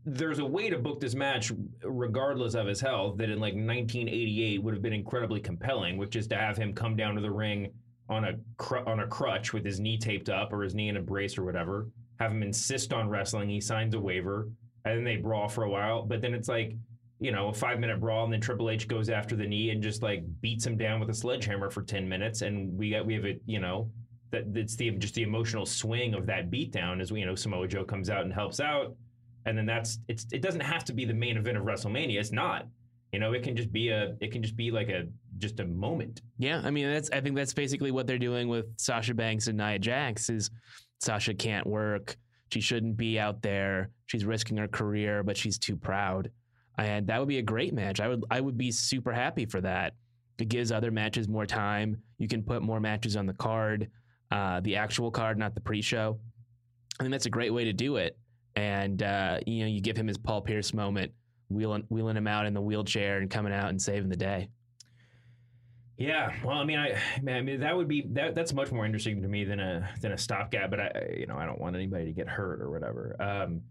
[0.06, 1.52] there's a way to book this match
[1.84, 6.28] regardless of his health that in like 1988 would have been incredibly compelling, which is
[6.28, 7.72] to have him come down to the ring
[8.10, 10.98] on a cr- on a crutch with his knee taped up or his knee in
[10.98, 11.88] a brace or whatever.
[12.20, 13.50] Have him insist on wrestling.
[13.50, 14.48] He signs a waiver,
[14.86, 16.04] and then they brawl for a while.
[16.04, 16.76] But then it's like
[17.22, 19.82] you know, a five minute brawl, and then Triple H goes after the knee and
[19.82, 23.14] just like beats him down with a sledgehammer for ten minutes, and we got we
[23.14, 23.92] have a you know
[24.32, 27.68] that it's the just the emotional swing of that beatdown as we you know Samoa
[27.68, 28.96] Joe comes out and helps out,
[29.46, 32.20] and then that's it's it doesn't have to be the main event of WrestleMania.
[32.20, 32.68] It's not.
[33.12, 35.04] You know, it can just be a it can just be like a
[35.38, 36.22] just a moment.
[36.40, 39.60] Yeah, I mean that's I think that's basically what they're doing with Sasha Banks and
[39.60, 40.50] Nia Jax is
[41.00, 42.16] Sasha can't work.
[42.52, 43.92] She shouldn't be out there.
[44.08, 46.32] She's risking her career, but she's too proud.
[46.78, 48.00] And that would be a great match.
[48.00, 49.94] I would I would be super happy for that.
[50.40, 52.02] It gives other matches more time.
[52.18, 53.90] You can put more matches on the card,
[54.32, 56.20] uh, the actual card, not the pre-show.
[57.00, 58.18] I think that's a great way to do it.
[58.56, 61.12] And uh, you know, you give him his Paul Pierce moment,
[61.50, 64.50] wheeling wheeling him out in the wheelchair and coming out and saving the day.
[65.98, 66.98] Yeah, well, I mean, I,
[67.30, 68.34] I mean, that would be that.
[68.34, 70.72] That's much more interesting to me than a than a stopgap.
[70.72, 73.16] But I, you know, I don't want anybody to get hurt or whatever.
[73.20, 73.62] Um,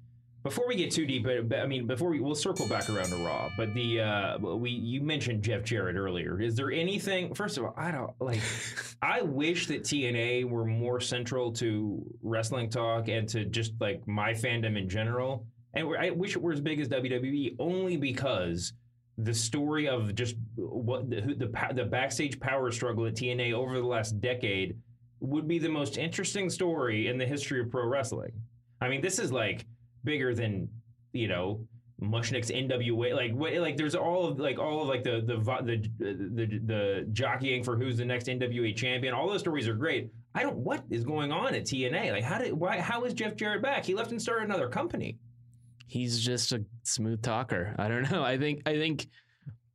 [0.42, 3.08] before we get too deep, but, but, I mean, before we we'll circle back around
[3.10, 3.50] to Raw.
[3.56, 6.40] But the uh, we you mentioned Jeff Jarrett earlier.
[6.40, 7.34] Is there anything?
[7.34, 8.40] First of all, I don't like.
[9.02, 14.32] I wish that TNA were more central to wrestling talk and to just like my
[14.32, 15.46] fandom in general.
[15.74, 18.72] And I wish it were as big as WWE, only because
[19.18, 23.78] the story of just what the, who- the the backstage power struggle at TNA over
[23.78, 24.76] the last decade
[25.20, 28.32] would be the most interesting story in the history of pro wrestling.
[28.80, 29.66] I mean, this is like
[30.04, 30.68] bigger than
[31.12, 31.66] you know
[32.00, 33.14] Mushnick's NWA.
[33.14, 33.52] Like what?
[33.54, 37.62] Like there's all of like all of like the the vo- the the, the jockeying
[37.64, 39.12] for who's the next NWA champion.
[39.14, 40.10] All those stories are great.
[40.34, 40.56] I don't.
[40.58, 42.12] What is going on at TNA?
[42.12, 42.80] Like how did why?
[42.80, 43.84] How is Jeff Jarrett back?
[43.84, 45.18] He left and started another company.
[45.86, 47.74] he's just a smooth talker.
[47.78, 48.22] I don't know.
[48.22, 49.08] I think I think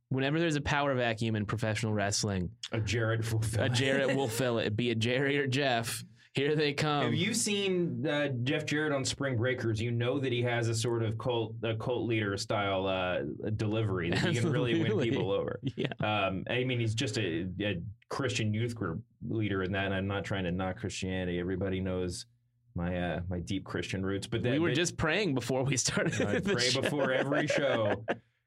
[0.08, 3.68] whenever there's a power vacuum in professional wrestling, A Jarrett will fill a.
[3.68, 4.74] Jarrett will fill it.
[4.76, 6.02] Be it Jerry or Jeff.
[6.36, 7.04] Here they come.
[7.04, 9.80] Have you seen uh, Jeff Jarrett on Spring Breakers?
[9.80, 13.20] You know that he has a sort of cult, a cult leader style uh,
[13.56, 15.58] delivery that he can really win people over.
[15.62, 15.86] yeah.
[16.00, 19.86] Um, I mean, he's just a, a Christian youth group leader in that.
[19.86, 21.40] And I'm not trying to knock Christianity.
[21.40, 22.26] Everybody knows
[22.74, 24.26] my uh, my deep Christian roots.
[24.26, 26.20] But that, we were but just praying before we started.
[26.20, 26.82] I pray show.
[26.82, 28.04] before every show.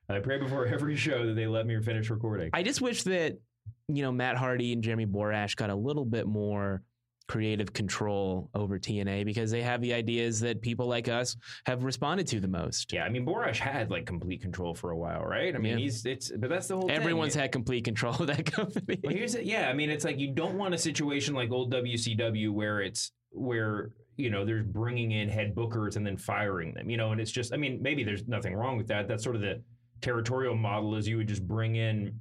[0.08, 2.52] I pray before every show that they let me finish recording.
[2.54, 3.40] I just wish that
[3.88, 6.84] you know Matt Hardy and Jeremy Borash got a little bit more
[7.30, 11.38] creative control over TNA because they have the ideas that people like us
[11.68, 12.92] have responded to the most.
[12.92, 15.54] yeah, I mean, Borash had like complete control for a while, right?
[15.56, 15.84] I mean, Yeah.
[15.84, 16.88] he's it's, but that's the whole.
[16.88, 16.98] thing.
[16.98, 19.00] Everyone's had complete control of that company.
[19.04, 19.46] Well, here's it.
[19.46, 23.12] Yeah, I mean, it's like you don't want a situation like old WCW where it's
[23.32, 26.90] where you know there's bringing in head bookers and then firing them.
[26.90, 27.54] You know, and it's just.
[27.54, 29.08] I mean, maybe there's nothing wrong with that.
[29.08, 29.62] That's sort of the
[30.02, 30.96] territorial model.
[30.96, 32.20] Is you would just bring in.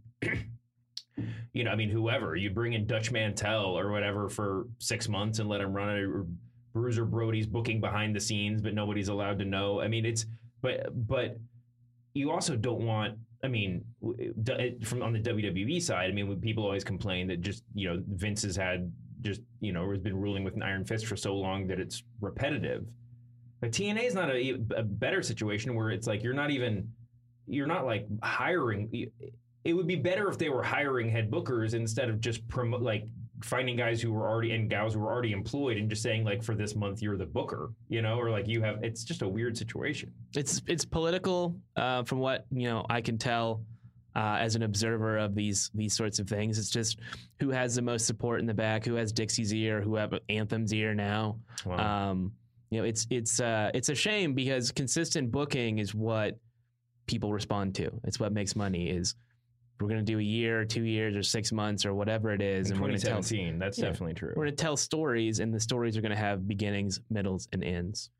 [1.58, 5.40] You know, I mean, whoever you bring in Dutch Mantell or whatever for six months
[5.40, 6.08] and let him run it,
[6.72, 9.80] Bruiser Brody's booking behind the scenes, but nobody's allowed to know.
[9.80, 10.24] I mean, it's
[10.62, 11.36] but but
[12.14, 13.18] you also don't want.
[13.42, 13.84] I mean,
[14.84, 18.44] from on the WWE side, I mean, people always complain that just you know Vince
[18.44, 21.66] has had just you know has been ruling with an iron fist for so long
[21.66, 22.84] that it's repetitive.
[23.60, 26.92] But TNA is not a, a better situation where it's like you're not even
[27.48, 29.10] you're not like hiring.
[29.68, 33.04] It would be better if they were hiring head bookers instead of just promote like
[33.44, 36.42] finding guys who were already and gals who were already employed and just saying like
[36.42, 38.82] for this month you're the booker, you know, or like you have.
[38.82, 40.12] It's just a weird situation.
[40.34, 43.62] it's it's political uh, from what you know I can tell
[44.16, 46.58] uh, as an observer of these these sorts of things.
[46.58, 46.98] It's just
[47.38, 50.72] who has the most support in the back, who has Dixie's ear, who have Anthem's
[50.72, 51.38] ear now.
[51.64, 52.32] Well, Um,
[52.70, 56.38] you know, it's it's uh, it's a shame because consistent booking is what
[57.06, 57.90] people respond to.
[58.04, 58.88] It's what makes money.
[58.90, 59.14] Is
[59.80, 62.42] we're going to do a year, or two years, or six months, or whatever it
[62.42, 63.86] is, in and we're going to tell 2017, that's Yeah.
[63.86, 64.32] definitely true.
[64.36, 67.62] we're going to tell stories, and the stories are going to have beginnings, middles, and
[67.62, 68.10] ends.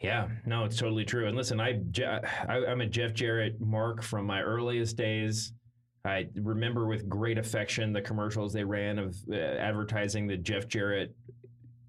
[0.00, 1.26] Yeah, no, it's totally true.
[1.26, 1.80] And listen, I,
[2.48, 5.52] I, I'm a Jeff Jarrett mark from my earliest days.
[6.04, 11.14] I remember with great affection the commercials they ran of uh, advertising the Jeff Jarrett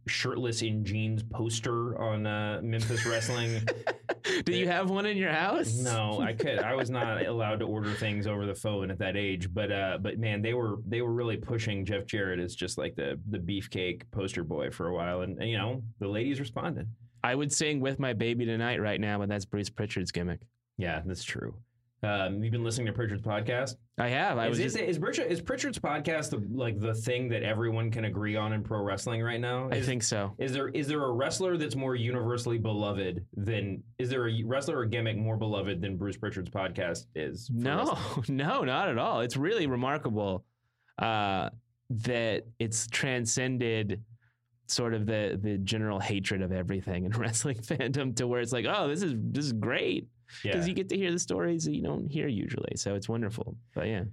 [0.07, 3.61] shirtless in jeans poster on uh, Memphis Wrestling.
[4.45, 5.75] Do you have one in your house?
[5.77, 6.59] no, I could.
[6.59, 9.53] I was not allowed to order things over the phone at that age.
[9.53, 12.95] But uh, but man, they were they were really pushing Jeff Jarrett as just like
[12.95, 16.87] the the beefcake poster boy for a while, and, and you know the ladies responded.
[17.23, 20.41] I would sing with my baby tonight right now, but that's Bruce Prichard's gimmick.
[20.77, 21.55] Yeah, that's true.
[22.03, 23.75] Um, you've been listening to Prichard's podcast.
[23.97, 24.37] I have.
[24.37, 27.41] I is, was is, just, is, Prichard, is Prichard's podcast the, like the thing that
[27.41, 29.67] everyone can agree on in pro wrestling right now?
[29.71, 30.33] I think so.
[30.37, 34.77] Is there is there a wrestler that's more universally beloved than is there a wrestler
[34.77, 37.49] or gimmick more beloved than Bruce Prichard's podcast is?
[37.51, 38.25] No, wrestling?
[38.37, 39.21] no, not at all.
[39.21, 40.45] It's really remarkable
[40.99, 41.49] uh,
[41.89, 44.03] that it's transcended
[44.67, 48.67] sort of the the general hatred of everything in wrestling fandom to where it's like,
[48.69, 50.07] oh, this is this is great
[50.43, 50.51] yeah.
[50.51, 52.75] because you get to hear the stories that you don't hear usually.
[52.75, 53.55] So it's wonderful.
[53.73, 54.03] But yeah,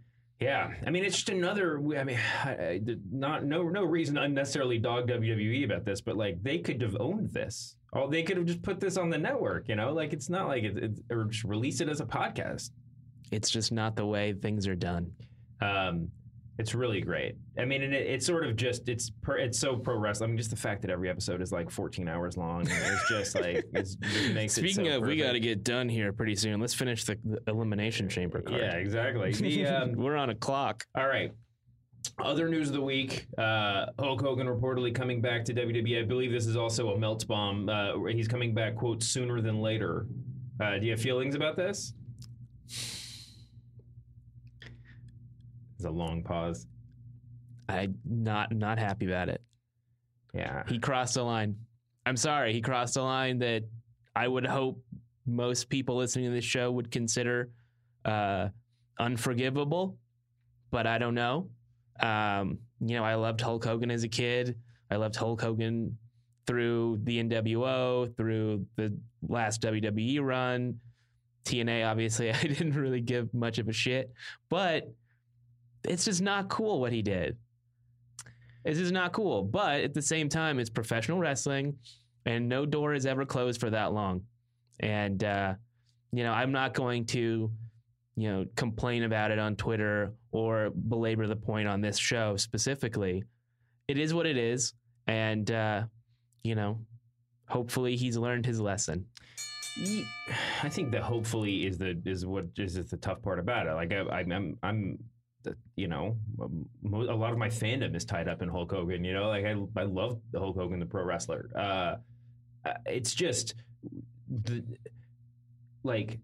[0.41, 1.79] Yeah, I mean it's just another.
[1.97, 6.17] I mean, I, I, not no no reason to unnecessarily dog WWE about this, but
[6.17, 7.77] like they could have owned this.
[7.93, 9.69] Oh, they could have just put this on the network.
[9.69, 12.71] You know, like it's not like it, it or just release it as a podcast.
[13.31, 15.13] it's just not the way things are done.
[15.61, 16.09] Um,
[16.59, 17.35] it's really great.
[17.59, 20.29] I mean, and it, it's sort of just it's per, it's so pro wrestling.
[20.29, 22.61] I mean, just the fact that every episode is like 14 hours long.
[22.61, 25.65] and It's just like it's, it makes Speaking it so of, we got to get
[25.65, 26.61] done here pretty soon.
[26.61, 28.61] Let's finish the, the elimination chamber card.
[28.61, 29.33] yeah, exactly.
[29.33, 30.85] The, um, We're on a clock.
[30.97, 31.33] All right.
[32.19, 36.01] Other news of the week: uh, Hulk Hogan reportedly coming back to WWE.
[36.01, 37.69] I believe this is also a melt bomb.
[37.69, 40.07] Uh, he's coming back, quote, sooner than later.
[40.61, 41.95] Uh, do you have feelings about this?
[45.85, 46.67] A long pause.
[47.69, 49.43] I not not happy about it.
[50.33, 50.65] Yeah.
[50.69, 51.57] He crossed a line.
[52.07, 53.63] I'm sorry, he crossed a line that
[54.15, 54.83] I would hope
[55.27, 57.51] most people listening to this show would consider
[58.05, 58.49] uh,
[58.99, 59.97] unforgivable,
[60.71, 61.49] but I don't know.
[62.01, 64.57] Um, you know, I loved Hulk Hogan as a kid.
[64.91, 65.97] I loved Hulk Hogan
[66.47, 68.95] through the NWO, through the
[69.27, 70.79] last WWE run.
[71.45, 74.13] TNA, obviously, I didn't really give much of a shit,
[74.51, 74.93] but
[75.89, 77.37] it's just not cool what he did.
[78.65, 79.43] It's just not cool.
[79.43, 81.77] But at the same time, it's professional wrestling,
[82.25, 84.23] and no door is ever closed for that long.
[84.81, 85.55] And uh,
[86.13, 87.51] you know, I'm not going to,
[88.17, 93.25] you know, complain about it on Twitter or belabor the point on this show specifically.
[93.89, 94.73] It is what it is,
[95.07, 95.83] and uh,
[96.43, 96.81] you know,
[97.49, 99.05] hopefully he's learned his lesson.
[100.63, 103.73] I think that hopefully is the is what is the tough part about it.
[103.75, 104.99] Like I, I'm I'm
[105.45, 109.05] the, you know a lot of my fandom is tied up in Hulk Hogan.
[109.05, 111.51] You know, like I I love Hulk Hogan, the pro wrestler.
[111.55, 111.97] Uh,
[112.67, 113.55] uh, it's just
[114.29, 114.65] the
[115.83, 116.19] like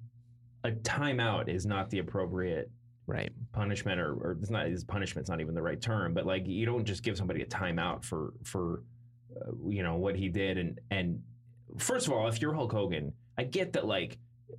[0.64, 2.70] a timeout is not the appropriate
[3.06, 3.32] Right.
[3.52, 6.64] punishment or, or it's not is punishment's not even the right term but like you
[6.64, 8.84] don't just give somebody a timeout for for
[9.36, 11.20] uh, you know what he did and and
[11.76, 14.18] first of all if you're Hulk Hogan I get that like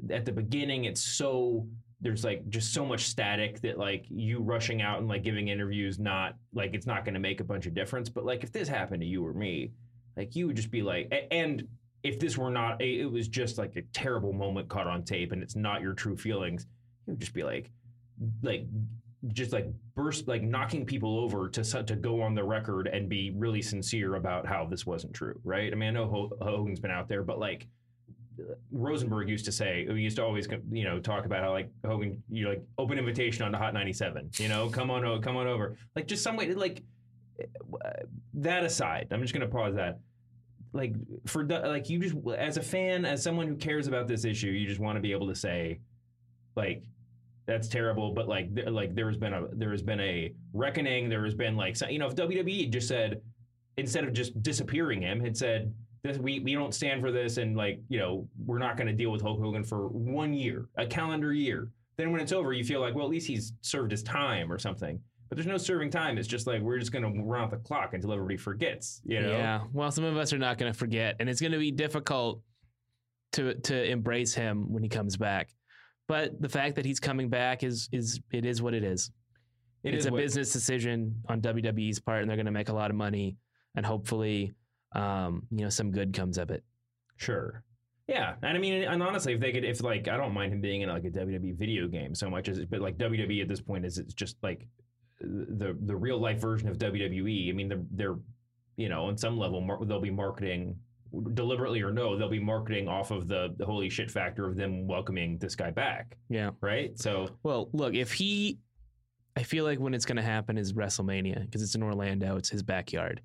[0.10, 1.66] at the beginning it's so
[2.02, 6.00] there's like just so much static that like you rushing out and like giving interviews
[6.00, 8.10] not like it's not going to make a bunch of difference.
[8.10, 9.72] But like if this happened to you or me
[10.18, 11.68] like you would just be like and
[12.04, 15.32] if this were not a, it was just like a terrible moment caught on tape
[15.32, 16.66] and it's not your true feelings
[17.06, 17.72] you would just be like
[18.42, 18.66] like
[19.28, 23.32] just like burst like knocking people over to to go on the record and be
[23.32, 25.72] really sincere about how this wasn't true right?
[25.72, 27.68] I mean i know Ho- hogan's been out there but like
[28.72, 32.22] rosenberg used to say we used to always you know talk about how like hogan
[32.30, 35.76] you like open invitation on the hot 97 you know come on come on over
[35.96, 36.82] like just some way like
[38.34, 40.00] that aside i'm just going to pause that
[40.74, 40.94] like
[41.26, 44.68] for like you just as a fan, as someone who cares about this issue, you
[44.68, 45.80] just want to be able to say,
[46.56, 46.84] like,
[47.46, 48.14] that's terrible.
[48.14, 51.10] But like, th- like there has been a there has been a reckoning.
[51.10, 53.22] There has been like, you know, if WWE just said
[53.78, 55.74] instead of just disappearing him, had said.
[56.04, 58.94] This, we, we don't stand for this and like you know we're not going to
[58.94, 62.64] deal with Hulk Hogan for one year a calendar year then when it's over you
[62.64, 65.92] feel like well at least he's served his time or something but there's no serving
[65.92, 69.02] time it's just like we're just going to run out the clock until everybody forgets
[69.06, 69.62] you know Yeah.
[69.74, 72.42] Well, some of us are not going to forget, and it's going to be difficult
[73.34, 75.50] to to embrace him when he comes back.
[76.08, 79.12] But the fact that he's coming back is is it is what it is.
[79.84, 82.74] It it's is a business decision on WWE's part, and they're going to make a
[82.74, 83.38] lot of money,
[83.76, 84.52] and hopefully,
[84.94, 86.64] um, you know, some good comes of it.
[87.18, 87.64] Sure.
[88.08, 90.60] Yeah, and I mean, and honestly, if they could, if like, I don't mind him
[90.60, 93.62] being in like a WWE video game so much as, but like WWE at this
[93.62, 94.68] point is it's just like
[95.22, 97.50] the the real life version of WWE.
[97.50, 98.16] I mean, they're they're
[98.76, 100.76] you know on some level mar- they'll be marketing
[101.34, 104.88] deliberately or no, they'll be marketing off of the the holy shit factor of them
[104.88, 106.52] welcoming this guy back, Yeah.
[106.62, 106.98] right?
[107.00, 108.60] So Well, look, if he,
[109.36, 112.50] I feel like when it's going to happen is WrestleMania because it's in Orlando, it's
[112.50, 113.22] his backyard.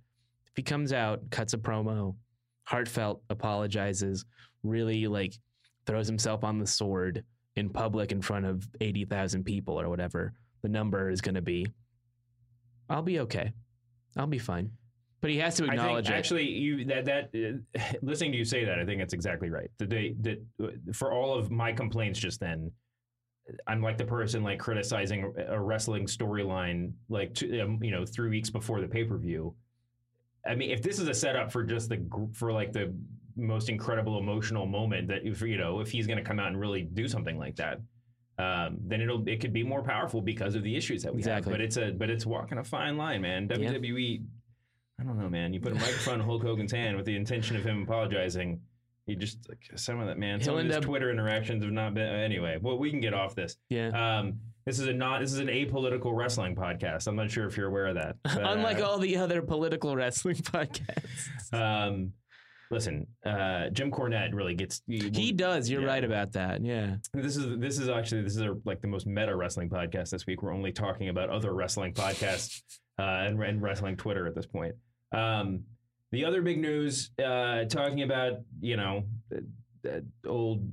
[0.56, 2.16] He comes out, cuts a promo,
[2.64, 4.24] heartfelt, apologizes,
[4.62, 5.34] really like
[5.86, 10.68] throws himself on the sword in public in front of 80,000 people or whatever the
[10.68, 11.66] number is going to be,
[12.88, 13.52] I'll be okay.
[14.16, 14.70] I'll be fine.
[15.20, 16.18] But he has to I acknowledge think it.
[16.18, 19.70] actually you that that uh, listening to you say that I think that's exactly right.
[19.78, 22.70] That they that uh, for all of my complaints just then,
[23.66, 28.28] I'm like the person like criticizing a wrestling storyline like two, um, you know three
[28.28, 29.54] weeks before the pay per view.
[30.48, 32.94] I mean, if this is a setup for just the for like the
[33.36, 36.58] most incredible emotional moment that if you know if he's going to come out and
[36.60, 37.80] really do something like that.
[38.38, 41.50] Um, then it'll it could be more powerful because of the issues that we Exactly.
[41.52, 41.58] have.
[41.58, 43.48] But it's a but it's walking a fine line, man.
[43.50, 43.72] Yeah.
[43.72, 44.22] WWE
[45.00, 45.54] I don't know, man.
[45.54, 48.60] You put a microphone in Hulk Hogan's hand with the intention of him apologizing.
[49.06, 50.40] You just like some of that, man.
[50.42, 52.06] Some He'll of his up- Twitter interactions have not been.
[52.08, 53.56] Anyway, well, we can get off this.
[53.70, 53.88] yeah.
[54.18, 55.20] Um, this is a not.
[55.20, 57.06] This is an apolitical wrestling podcast.
[57.06, 58.16] I'm not sure if you're aware of that.
[58.24, 61.52] but, Unlike uh, all the other political wrestling podcasts.
[61.54, 62.12] um,
[62.70, 64.82] listen, uh, Jim Cornette really gets.
[64.88, 65.70] He does.
[65.70, 65.86] You're Yeah.
[65.86, 66.64] right about that.
[66.64, 66.96] Yeah.
[67.14, 70.26] This is this is actually this is our, like the most meta wrestling podcast this
[70.26, 70.42] week.
[70.42, 72.60] We're only talking about other wrestling podcasts
[72.98, 74.74] uh, and, and wrestling Twitter at this point.
[75.12, 75.60] Um,
[76.12, 79.04] the other big news, uh, talking about you know
[80.26, 80.68] old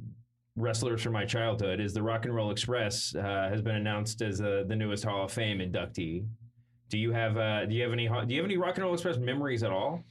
[0.55, 4.41] wrestlers from my childhood, is the Rock and Roll Express uh, has been announced as
[4.41, 6.25] uh, the newest Hall of Fame inductee.
[6.89, 8.93] Do you have uh, do you have any do you have any Rock and Roll
[8.93, 10.03] Express memories at all?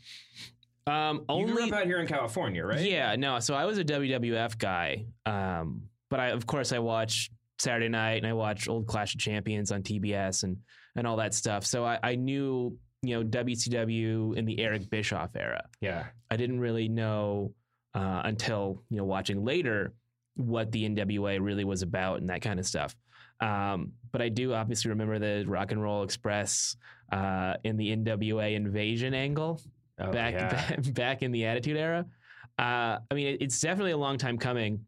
[0.87, 2.81] Um, you only grew up out here in California, right?
[2.81, 3.39] Yeah, no.
[3.39, 8.17] So I was a WWF guy, um, but I of course I watch Saturday Night
[8.17, 10.57] and I watch old Clash of Champions on TBS and
[10.97, 11.65] and all that stuff.
[11.65, 15.65] So I, I knew you know WCW in the Eric Bischoff era.
[15.81, 16.07] yeah.
[16.31, 17.53] I didn't really know
[17.95, 19.93] uh, until you know watching later
[20.37, 22.95] what the NWA really was about and that kind of stuff.
[23.41, 26.77] Um, but I do obviously remember the Rock and Roll Express
[27.13, 29.61] uh, in the NWA invasion angle
[29.99, 30.49] Oh, back yeah.
[30.49, 32.07] back, back in the Attitude Era.
[32.59, 34.85] Uh, I mean, it's definitely a long time coming,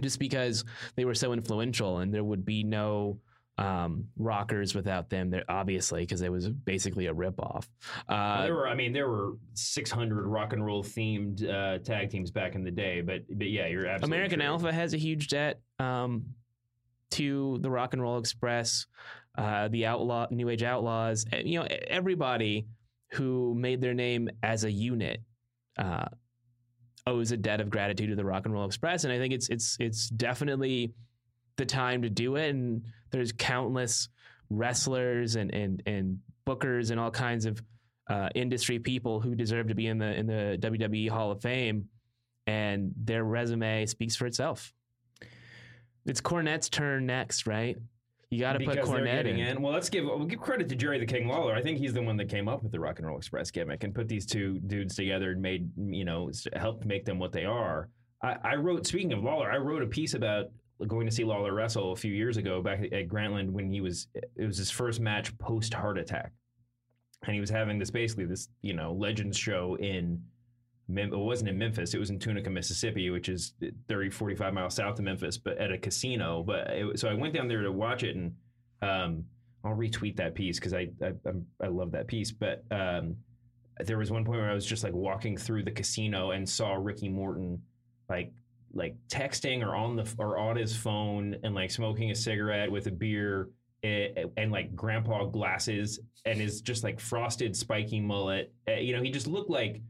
[0.00, 0.64] just because
[0.96, 3.18] they were so influential, and there would be no
[3.62, 5.30] um, rockers without them.
[5.30, 7.68] There obviously because it was basically a ripoff.
[8.08, 12.30] Uh, there were, I mean, there were 600 rock and roll themed uh, tag teams
[12.30, 14.48] back in the day, but but yeah, you're absolutely American true.
[14.48, 16.24] Alpha has a huge debt um,
[17.10, 18.86] to the Rock and Roll Express,
[19.38, 21.26] uh, the Outlaw, New Age Outlaws.
[21.32, 22.66] eh, You know, everybody
[23.12, 25.20] who made their name as a unit
[25.78, 26.06] uh,
[27.06, 29.48] owes a debt of gratitude to the Rock and Roll Express, and I think it's
[29.50, 30.92] it's it's definitely
[31.56, 32.48] the time to do it.
[32.50, 34.08] And there's countless
[34.50, 37.62] wrestlers and and and bookers and all kinds of
[38.10, 41.88] uh, industry people who deserve to be in the in the WWE Hall of Fame
[42.46, 44.72] and their resume speaks for itself.
[46.04, 47.76] It's Cornette's turn next, right?
[48.30, 49.60] You got to put Cornette getting in.
[49.60, 51.54] Well, let's give we'll give credit to Jerry the King Lawler.
[51.54, 53.84] I think he's the one that came up with the Rock and Roll Express gimmick
[53.84, 57.44] and put these two dudes together and made you know helped make them what they
[57.44, 57.90] are.
[58.22, 58.86] I, I wrote.
[58.86, 60.46] Speaking of Lawler, I wrote a piece about
[60.86, 64.08] going to see Lawler wrestle a few years ago back at Grantland when he was
[64.14, 66.32] it was his first match post heart attack,
[67.24, 70.22] and he was having this basically this you know Legends show in.
[70.94, 71.94] It wasn't in Memphis.
[71.94, 73.54] It was in Tunica, Mississippi, which is
[73.88, 76.42] 30, 45 miles south of Memphis, but at a casino.
[76.42, 78.34] But it, so I went down there to watch it, and
[78.82, 79.24] um,
[79.64, 81.12] I'll retweet that piece because I, I
[81.62, 82.32] I love that piece.
[82.32, 83.16] But um,
[83.78, 86.74] there was one point where I was just like walking through the casino and saw
[86.74, 87.62] Ricky Morton
[88.08, 88.32] like
[88.74, 92.86] like texting or on the or on his phone and like smoking a cigarette with
[92.86, 93.50] a beer
[93.82, 98.52] and, and like grandpa glasses and his just like frosted spiky mullet.
[98.68, 99.82] Uh, you know, he just looked like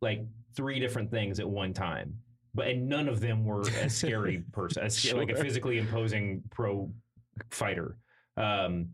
[0.00, 0.24] like
[0.56, 2.14] three different things at one time,
[2.54, 6.90] but and none of them were a scary person, as, like a physically imposing pro
[7.50, 7.96] fighter.
[8.36, 8.88] Um,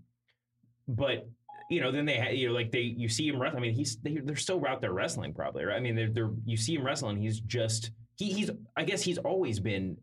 [0.89, 1.29] but
[1.71, 3.59] you know, then they ha- you know like they you see him wrestle.
[3.59, 5.65] I mean, he's they, they're still out there wrestling probably.
[5.65, 5.77] Right?
[5.77, 7.19] I mean, they're, they're you see him wrestling.
[7.19, 7.91] He's just
[8.21, 9.97] he, he's I guess he's always been.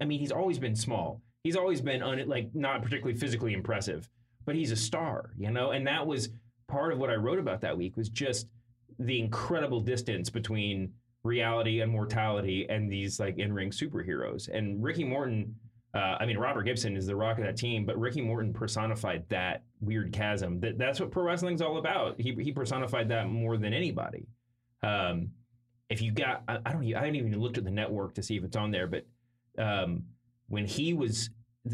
[0.00, 1.22] I mean, he's always been small.
[1.44, 4.08] He's always been un, like not particularly physically impressive,
[4.44, 5.70] but he's a star, you know.
[5.70, 6.30] And that was
[6.66, 8.48] part of what I wrote about that week was just
[8.98, 10.92] the incredible distance between
[11.22, 14.48] reality and mortality and these like in-ring superheroes.
[14.48, 15.54] And Ricky Morton,
[15.94, 19.24] uh, I mean Robert Gibson is the rock of that team, but Ricky Morton personified
[19.28, 20.58] that weird chasm.
[20.60, 22.20] That that's what pro wrestling's all about.
[22.20, 24.26] He he personified that more than anybody.
[24.82, 25.30] Um,
[25.88, 28.22] if you got, I, I don't, even- I haven't even looked at the network to
[28.22, 29.06] see if it's on there, but
[29.58, 30.04] um,
[30.48, 31.30] when he was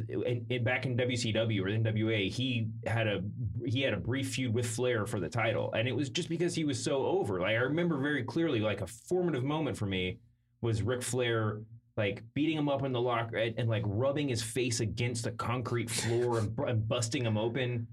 [0.09, 3.23] in, in, back in WCW or NWA, he had a
[3.65, 6.55] he had a brief feud with Flair for the title, and it was just because
[6.55, 7.41] he was so over.
[7.41, 10.19] Like I remember very clearly, like a formative moment for me
[10.61, 11.61] was Ric Flair
[11.97, 15.33] like beating him up in the locker and, and like rubbing his face against the
[15.33, 17.87] concrete floor and, and busting him open.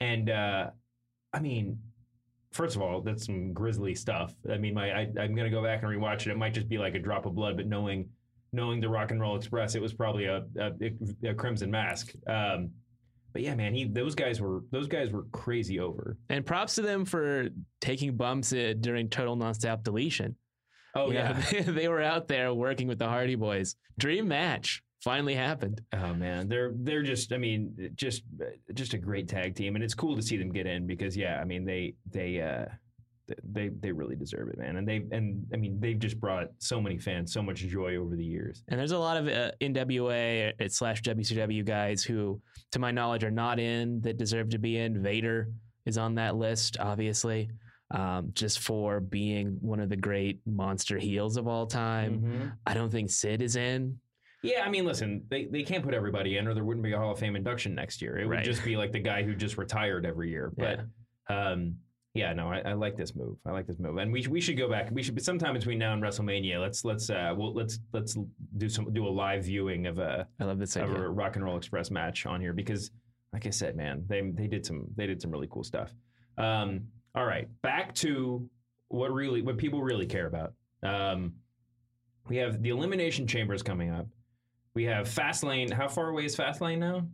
[0.00, 0.70] And uh,
[1.32, 1.78] I mean,
[2.56, 4.34] first of all, that's some grisly stuff.
[4.50, 6.28] I mean, my I, I'm gonna go back and rewatch it.
[6.28, 8.08] It might just be like a drop of blood, but knowing
[8.52, 12.12] knowing the Rock and Roll Express, it was probably a, a, a Crimson Mask.
[12.26, 12.70] Um,
[13.32, 16.16] but yeah, man, he those guys were those guys were crazy over.
[16.30, 17.48] And props to them for
[17.80, 20.36] taking bumps uh, during total nonstop deletion.
[20.94, 21.62] Oh You know, yeah.
[21.66, 23.76] they were out there working with the Hardy Boys.
[23.98, 25.80] Dream match finally happened.
[25.92, 28.22] Oh man, they're they're just I mean just
[28.74, 31.40] just a great tag team, and it's cool to see them get in because yeah,
[31.40, 32.66] I mean they they uh,
[33.44, 36.80] they they really deserve it, man, and they and I mean they've just brought so
[36.80, 38.62] many fans so much joy over the years.
[38.68, 42.40] And there's a lot of uh, NWA uh, slash WCW guys who,
[42.72, 45.02] to my knowledge, are not in that deserve to be in.
[45.02, 45.50] Vader
[45.86, 47.50] is on that list, obviously,
[47.90, 52.18] um, just for being one of the great monster heels of all time.
[52.18, 52.48] Mm-hmm.
[52.66, 53.98] I don't think Sid is in.
[54.46, 56.98] Yeah, I mean, listen, they, they can't put everybody in, or there wouldn't be a
[56.98, 58.18] Hall of Fame induction next year.
[58.18, 58.44] It would Right.
[58.44, 60.52] just be like the guy who just retired every year.
[60.56, 60.80] But
[61.28, 61.76] um,
[62.14, 63.36] yeah, no, I, I like this move.
[63.44, 64.88] I like this move, and we we should go back.
[64.90, 66.60] We should be sometime between now and WrestleMania.
[66.60, 68.16] Let's let's uh, we'll, let's let's
[68.56, 71.02] do some do a live viewing of a I love this of idea.
[71.04, 72.90] a Rock and Roll Express match on here because,
[73.34, 75.92] like I said, man, they they did some they did some really cool stuff.
[76.38, 78.48] Um, all right, back to
[78.88, 80.54] what really what people really care about.
[80.82, 81.34] Um,
[82.28, 84.06] we have the Elimination Chambers coming up.
[84.76, 85.72] We have Fastlane.
[85.72, 87.06] How far away is Fastlane now?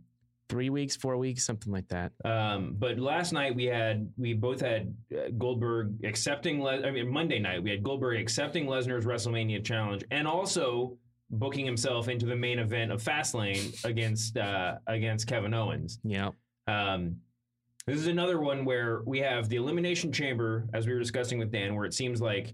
[0.49, 2.11] Three weeks, four weeks, something like that.
[2.25, 6.61] Um, but last night we had we both had uh, Goldberg accepting.
[6.61, 10.97] Le- I mean Monday night we had Goldberg accepting Lesnar's WrestleMania challenge and also
[11.29, 15.99] booking himself into the main event of Fastlane against uh, against Kevin Owens.
[16.03, 16.31] Yeah.
[16.67, 17.15] Um,
[17.87, 21.49] this is another one where we have the Elimination Chamber, as we were discussing with
[21.49, 22.53] Dan, where it seems like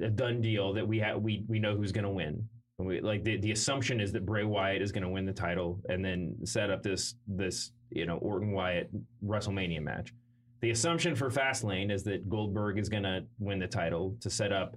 [0.00, 2.48] a done deal that we have we we know who's going to win.
[2.78, 5.80] We, like the, the assumption is that Bray Wyatt is going to win the title
[5.88, 8.90] and then set up this this you know Orton Wyatt
[9.24, 10.12] WrestleMania match.
[10.60, 14.52] The assumption for Fastlane is that Goldberg is going to win the title to set
[14.52, 14.76] up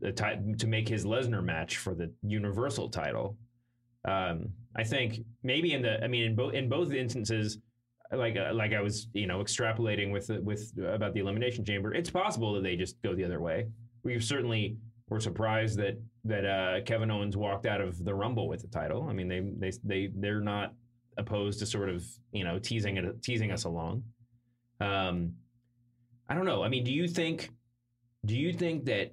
[0.00, 3.36] the ti- to make his Lesnar match for the Universal title.
[4.04, 7.58] Um, I think maybe in the I mean in both in both instances,
[8.12, 12.10] like uh, like I was you know extrapolating with with about the Elimination Chamber, it's
[12.10, 13.68] possible that they just go the other way.
[14.02, 14.76] We've certainly
[15.12, 19.06] were surprised that that uh, Kevin Owens walked out of the Rumble with the title.
[19.08, 20.74] I mean they they they they're not
[21.18, 24.02] opposed to sort of you know teasing it teasing us along.
[24.80, 25.34] Um,
[26.28, 26.62] I don't know.
[26.62, 27.50] I mean, do you think
[28.24, 29.12] do you think that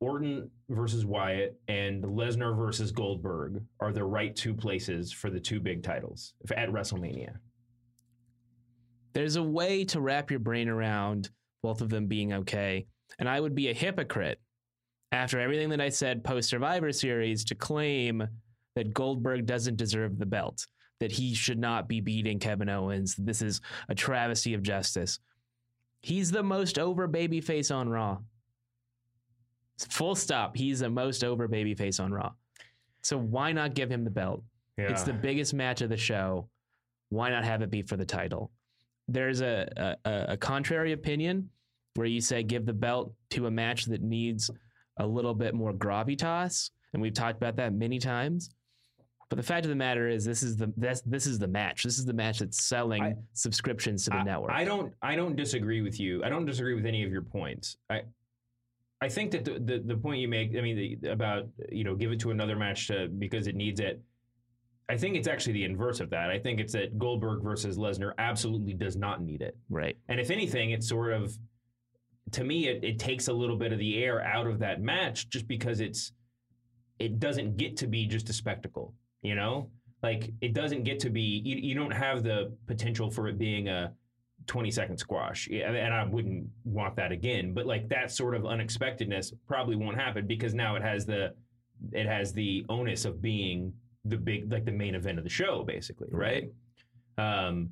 [0.00, 5.60] Orton versus Wyatt and Lesnar versus Goldberg are the right two places for the two
[5.60, 7.36] big titles at WrestleMania?
[9.12, 11.30] There's a way to wrap your brain around
[11.62, 12.86] both of them being okay.
[13.18, 14.40] And I would be a hypocrite
[15.16, 18.28] after everything that I said post Survivor Series to claim
[18.74, 20.66] that Goldberg doesn't deserve the belt,
[21.00, 23.16] that he should not be beating Kevin Owens.
[23.16, 25.18] that This is a travesty of justice.
[26.02, 28.18] He's the most over babyface on Raw.
[29.90, 30.56] Full stop.
[30.56, 32.32] He's the most over babyface on Raw.
[33.02, 34.42] So why not give him the belt?
[34.76, 36.48] It's the biggest match of the show.
[37.08, 38.50] Why not have it be for the title?
[39.08, 41.48] There's a, a, a contrary opinion
[41.94, 44.50] where you say give the belt to a match that needs
[44.98, 48.50] a little bit more gravitas, and we've talked about that many times.
[49.28, 51.82] But the fact of the matter is, this is the this, this is the match.
[51.82, 54.52] This is the match that's selling I- subscriptions to the I, network.
[54.52, 56.22] I don't I don't disagree with you.
[56.22, 57.76] I don't disagree with any of your points.
[57.90, 58.02] I
[59.00, 61.94] I think that the the, the point you make, I mean, the, about you know,
[61.96, 64.00] give it to another match to because it needs it.
[64.88, 66.30] I think it's actually the inverse of that.
[66.30, 69.56] I think it's that Goldberg versus Lesnar absolutely does not need it.
[69.68, 69.96] right.
[70.08, 71.36] And if anything, it's sort of
[72.32, 75.28] to me, it, it takes a little bit of the air out of that match
[75.28, 76.12] just because it's
[76.98, 78.94] it doesn't get to be just a spectacle.
[79.22, 79.70] You know,
[80.02, 81.42] like it doesn't get to be.
[81.44, 83.92] You, you don't have the potential for it being a
[84.46, 85.48] 20 second squash.
[85.50, 87.52] Yeah, and I wouldn't want that again.
[87.54, 91.34] But like that sort of unexpectedness probably won't happen because now it has the
[91.92, 93.72] it has the onus of being
[94.04, 96.50] the big like the main event of the show, basically, right?
[97.18, 97.70] Um,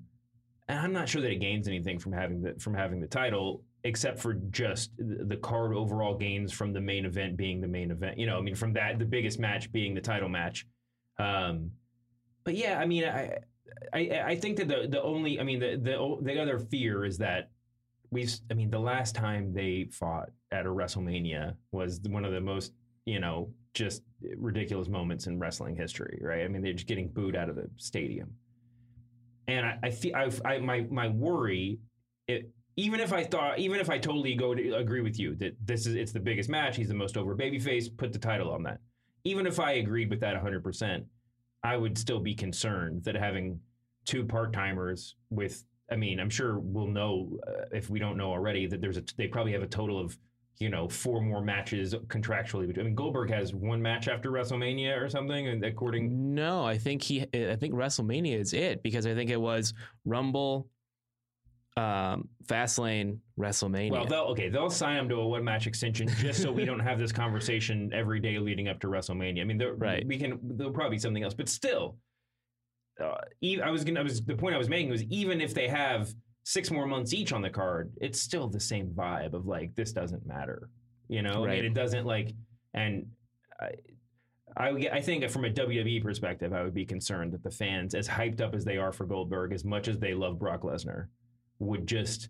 [0.68, 3.62] and I'm not sure that it gains anything from having the from having the title,
[3.84, 8.18] except for just the card overall gains from the main event being the main event.
[8.18, 10.66] You know, I mean, from that the biggest match being the title match.
[11.18, 11.70] Um,
[12.44, 13.38] but yeah, I mean, I,
[13.92, 17.18] I I think that the the only I mean the the the other fear is
[17.18, 17.50] that
[18.10, 22.40] we've I mean the last time they fought at a WrestleMania was one of the
[22.40, 22.72] most
[23.04, 24.02] you know just
[24.36, 26.44] ridiculous moments in wrestling history, right?
[26.44, 28.32] I mean they're just getting booed out of the stadium,
[29.46, 31.78] and I, I feel I, I my my worry.
[32.26, 35.56] It, even if I thought, even if I totally go to agree with you that
[35.64, 38.62] this is it's the biggest match, he's the most over babyface, put the title on
[38.64, 38.80] that.
[39.24, 41.04] Even if I agreed with that 100, percent
[41.64, 43.58] I would still be concerned that having
[44.04, 48.30] two part timers with, I mean, I'm sure we'll know uh, if we don't know
[48.30, 50.16] already that there's a, they probably have a total of,
[50.58, 52.78] you know, four more matches contractually.
[52.78, 56.34] I mean, Goldberg has one match after WrestleMania or something, and according.
[56.34, 57.22] No, I think he.
[57.22, 59.72] I think WrestleMania is it because I think it was
[60.04, 60.68] Rumble,
[61.76, 63.90] um, Fastlane, WrestleMania.
[63.90, 66.80] Well, they'll okay, they'll sign him to a one match extension just so we don't
[66.80, 69.40] have this conversation every day leading up to WrestleMania.
[69.40, 70.06] I mean, Right.
[70.06, 71.96] We can there'll probably be something else, but still,
[73.02, 73.14] uh,
[73.62, 74.00] I was gonna.
[74.00, 76.14] I was the point I was making was even if they have
[76.44, 79.92] six more months each on the card, it's still the same vibe of like this
[79.92, 80.68] doesn't matter.
[81.08, 81.56] You know, I Right.
[81.62, 82.32] mean, it doesn't like,
[82.72, 83.06] and
[83.60, 83.70] I,
[84.56, 88.08] I, I think from a WWE perspective, I would be concerned that the fans, as
[88.08, 91.06] hyped up as they are for Goldberg, as much as they love Brock Lesnar,
[91.58, 92.28] would just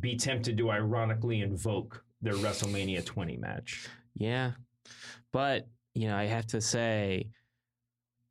[0.00, 3.88] be tempted to ironically invoke their WrestleMania 20 match.
[4.14, 4.52] Yeah.
[5.32, 7.28] But, you know, I have to say,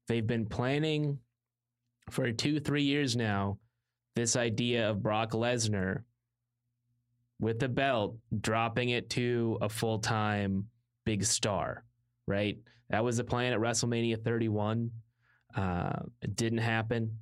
[0.08, 1.20] they've been planning
[2.10, 3.58] for two, three years now
[4.18, 6.02] this idea of Brock Lesnar
[7.40, 10.66] with the belt, dropping it to a full time
[11.06, 11.84] big star,
[12.26, 12.58] right?
[12.90, 14.90] That was the plan at WrestleMania 31.
[15.56, 17.20] Uh, it didn't happen.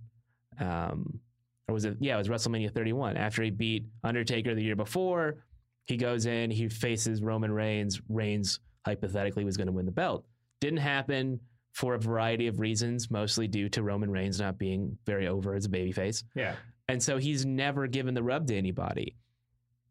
[0.57, 1.19] Um,
[1.67, 1.97] or was it?
[1.99, 3.17] Yeah, it was WrestleMania 31.
[3.17, 5.43] After he beat Undertaker the year before,
[5.85, 8.01] he goes in, he faces Roman Reigns.
[8.09, 10.25] Reigns hypothetically was going to win the belt.
[10.61, 11.39] Didn't happen
[11.73, 15.65] for a variety of reasons, mostly due to Roman Reigns not being very over as
[15.65, 16.23] a babyface.
[16.35, 16.55] Yeah.
[16.87, 19.17] And so he's never given the rub to anybody.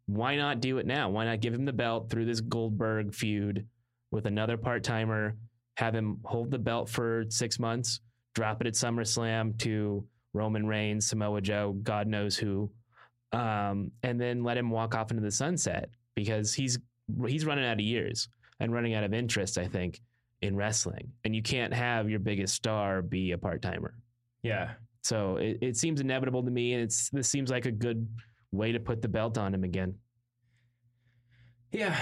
[0.07, 1.11] Why not do it now?
[1.11, 3.67] Why not give him the belt through this Goldberg feud
[4.11, 5.37] with another part timer,
[5.77, 8.01] have him hold the belt for six months,
[8.35, 12.71] drop it at SummerSlam to Roman Reigns, Samoa Joe, God knows who,
[13.33, 16.79] um, and then let him walk off into the sunset because he's
[17.27, 18.29] he's running out of years
[18.61, 20.01] and running out of interest, I think,
[20.43, 21.11] in wrestling.
[21.25, 23.95] And you can't have your biggest star be a part timer.
[24.43, 24.73] Yeah.
[25.03, 28.07] So it, it seems inevitable to me, and it's this seems like a good
[28.53, 29.95] way to put the belt on him again.
[31.73, 31.99] Yeah.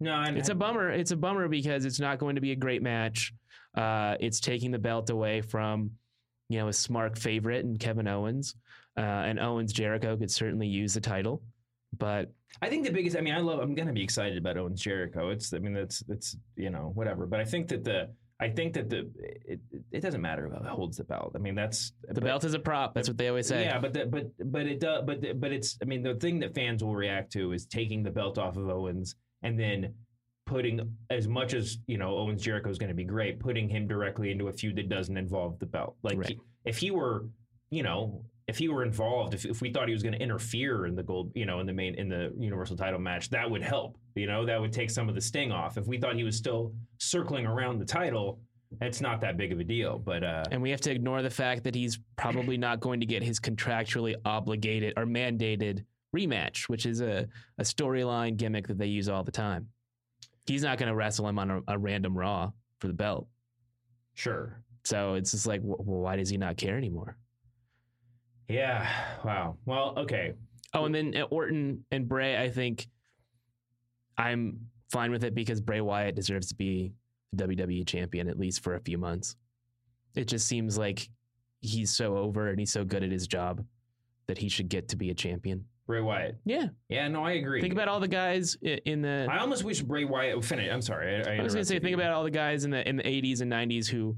[0.00, 0.90] No, and It's a bummer.
[0.90, 3.32] It's a bummer because it's not going to be a great match.
[3.76, 5.90] Uh, it's taking the belt away from,
[6.48, 8.54] you know, a smart favorite and Kevin Owens.
[8.96, 11.42] Uh, and Owens Jericho could certainly use the title,
[11.98, 12.32] but
[12.62, 13.16] I think the biggest.
[13.16, 13.58] I mean, I love.
[13.58, 15.30] I'm gonna be excited about Owens Jericho.
[15.30, 15.52] It's.
[15.52, 16.02] I mean, that's.
[16.08, 16.36] It's.
[16.56, 17.26] You know, whatever.
[17.26, 18.10] But I think that the.
[18.38, 19.10] I think that the.
[19.18, 21.32] It, it doesn't matter who holds the belt.
[21.34, 22.94] I mean, that's the belt is a prop.
[22.94, 23.64] That's what they always say.
[23.64, 25.02] Yeah, but the, but but it does.
[25.04, 25.76] But but it's.
[25.82, 28.68] I mean, the thing that fans will react to is taking the belt off of
[28.68, 29.94] Owens and then
[30.46, 33.86] putting as much as you know Owens Jericho is going to be great, putting him
[33.86, 35.96] directly into a feud that doesn't involve the belt.
[36.02, 36.28] Like Right.
[36.28, 37.26] he- if he were,
[37.70, 40.86] you know, if he were involved, if, if we thought he was going to interfere
[40.86, 43.62] in the gold, you know, in the main in the Universal Title match, that would
[43.62, 43.96] help.
[44.14, 45.76] You know, that would take some of the sting off.
[45.78, 48.40] If we thought he was still circling around the title,
[48.80, 49.98] it's not that big of a deal.
[49.98, 53.06] But uh, And we have to ignore the fact that he's probably not going to
[53.06, 55.84] get his contractually obligated or mandated
[56.14, 57.26] rematch, which is a,
[57.58, 59.68] a storyline gimmick that they use all the time.
[60.46, 63.26] He's not going to wrestle him on a, a random Raw for the belt.
[64.14, 67.16] sure, So it's just like, well, why does he not care anymore?
[68.48, 68.86] yeah,
[69.24, 69.56] wow.
[69.64, 70.34] Well, okay,
[70.74, 72.88] Oh, and then uh, Orton and Bray, I think
[74.18, 74.58] I'm
[74.90, 76.92] fine with it because Bray Wyatt deserves to be
[77.32, 79.36] the WWE champion at least for a few months.
[80.16, 81.08] It just seems like
[81.60, 83.64] he's so over and he's so good at his job
[84.26, 85.64] that he should get to be a champion.
[85.86, 86.38] Bray Wyatt.
[86.44, 86.68] Yeah.
[86.88, 87.60] Yeah, no, I agree.
[87.60, 89.26] Think about all the guys i- in the.
[89.30, 90.70] I almost wish Bray Wyatt would finish.
[90.72, 91.16] I'm sorry.
[91.16, 93.02] I, I was going to say, think about all the guys in the in the
[93.02, 94.16] 80s and 90s who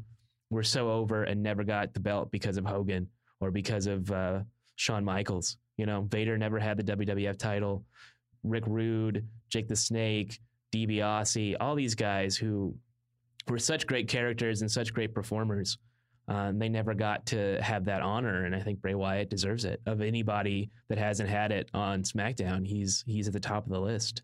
[0.50, 3.08] were so over and never got the belt because of Hogan
[3.40, 4.40] or because of uh,
[4.76, 5.56] Shawn Michaels.
[5.76, 7.84] You know, Vader never had the WWF title.
[8.44, 10.38] Rick Rude, Jake the Snake,
[10.72, 12.76] DiBiase, all these guys who
[13.48, 15.78] were such great characters and such great performers.
[16.29, 19.81] Uh, they never got to have that honor, and I think Bray Wyatt deserves it.
[19.87, 23.81] Of anybody that hasn't had it on SmackDown, he's he's at the top of the
[23.81, 24.22] list.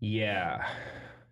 [0.00, 0.66] Yeah.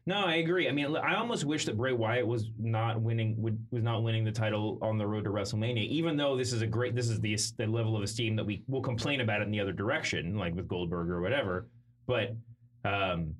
[0.06, 0.68] No, I agree.
[0.68, 4.24] I mean, I almost wish that Bray Wyatt was not winning would, was not winning
[4.24, 5.86] the title on the road to WrestleMania.
[5.86, 8.62] Even though this is a great, this is the the level of esteem that we
[8.68, 11.68] will complain about it in the other direction, like with Goldberg or whatever.
[12.06, 12.34] But,
[12.84, 13.34] um,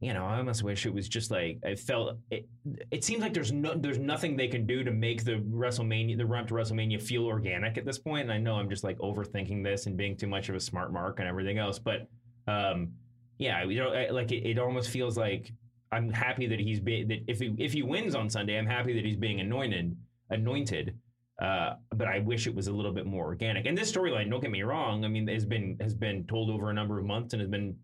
[0.00, 2.18] you know, I almost wish it was just like I felt.
[2.30, 2.48] It,
[2.90, 6.26] it seems like there's no there's nothing they can do to make the WrestleMania the
[6.26, 8.22] run to WrestleMania feel organic at this point.
[8.22, 10.92] And I know I'm just like overthinking this and being too much of a smart
[10.92, 12.08] mark and everything else, but.
[12.46, 12.92] um
[13.38, 15.52] yeah, you know, like it, it almost feels like
[15.92, 18.94] I'm happy that he's being that if he if he wins on Sunday, I'm happy
[18.94, 19.94] that he's being anointed
[20.30, 20.96] anointed.
[21.40, 23.66] Uh, but I wish it was a little bit more organic.
[23.66, 26.70] And this storyline, don't get me wrong, I mean, has been has been told over
[26.70, 27.76] a number of months and has been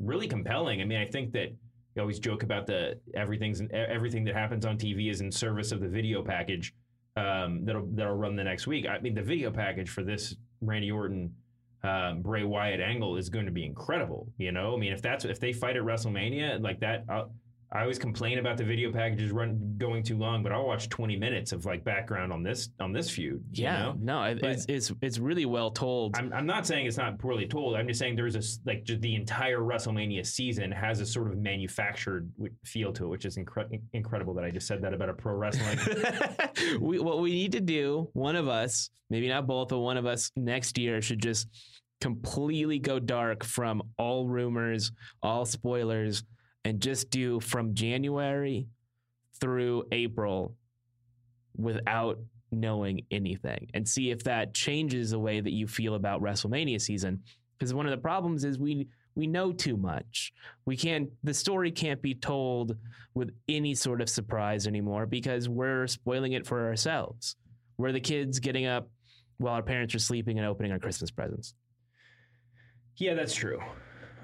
[0.00, 0.80] really compelling.
[0.80, 1.48] I mean, I think that
[1.94, 5.80] you always joke about the everything's everything that happens on TV is in service of
[5.80, 6.72] the video package
[7.16, 8.86] um, that'll that'll run the next week.
[8.86, 11.34] I mean, the video package for this Randy Orton
[11.82, 14.28] um, Bray Wyatt angle is going to be incredible.
[14.38, 17.32] You know, I mean, if that's if they fight at WrestleMania like that, I'll,
[17.72, 21.16] I always complain about the video packages run going too long, but I'll watch 20
[21.16, 23.44] minutes of like background on this on this feud.
[23.52, 23.96] Yeah, you know?
[24.00, 26.16] no, it, it's, it's it's really well told.
[26.16, 27.76] I'm, I'm not saying it's not poorly told.
[27.76, 31.38] I'm just saying there's a like just the entire WrestleMania season has a sort of
[31.38, 32.28] manufactured
[32.64, 35.34] feel to it, which is incre- incredible that I just said that about a pro
[35.34, 35.78] wrestling.
[36.80, 40.06] we, what we need to do, one of us, maybe not both, but one of
[40.06, 41.46] us next year should just
[42.00, 44.90] completely go dark from all rumors,
[45.22, 46.24] all spoilers,
[46.64, 48.68] and just do from January
[49.40, 50.54] through April
[51.56, 52.18] without
[52.52, 57.22] knowing anything and see if that changes the way that you feel about WrestleMania season.
[57.58, 60.32] Because one of the problems is we we know too much.
[60.64, 62.76] We can't the story can't be told
[63.14, 67.36] with any sort of surprise anymore because we're spoiling it for ourselves.
[67.76, 68.88] We're the kids getting up
[69.38, 71.54] while our parents are sleeping and opening our Christmas presents.
[72.96, 73.58] yeah, that's true.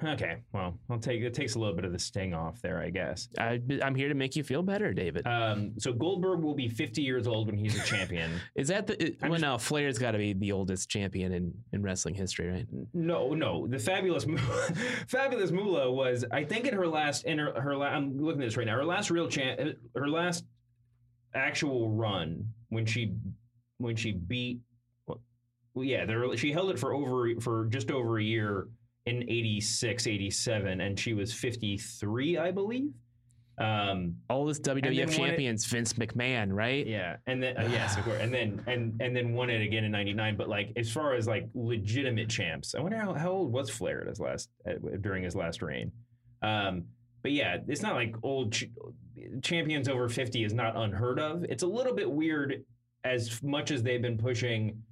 [0.05, 2.91] Okay, well, I'll take it takes a little bit of the sting off there, I
[2.91, 3.29] guess.
[3.39, 5.27] I, I'm here to make you feel better, David.
[5.27, 8.31] Um, so Goldberg will be 50 years old when he's a champion.
[8.55, 9.03] Is that the?
[9.03, 9.59] It, well, just- no.
[9.59, 12.67] Flair's got to be the oldest champion in, in wrestling history, right?
[12.93, 13.67] No, no.
[13.67, 14.25] The fabulous,
[15.09, 18.47] fabulous Moolah was, I think, in her last, in her, her la- I'm looking at
[18.49, 18.77] this right now.
[18.77, 19.61] Her last real champ,
[19.95, 20.45] her last
[21.35, 23.15] actual run when she,
[23.79, 24.61] when she beat,
[25.07, 28.69] well, yeah, there, she held it for over, for just over a year
[29.07, 32.91] in 86, 87, and she was 53, I believe.
[33.59, 36.87] Um, Oldest then WWF won it- champions, Vince McMahon, right?
[36.87, 39.83] yeah, and then uh, yes, of course, and then and and then won it again
[39.85, 40.37] in '99.
[40.37, 44.03] But like as far as like legitimate champs, I wonder how, how old was Flair
[44.03, 45.91] at his last uh, during his last reign.
[46.43, 46.85] Um,
[47.23, 48.69] but yeah, it's not like old ch-
[49.43, 51.45] champions over 50 is not unheard of.
[51.45, 52.63] It's a little bit weird
[53.05, 54.83] as much as they've been pushing,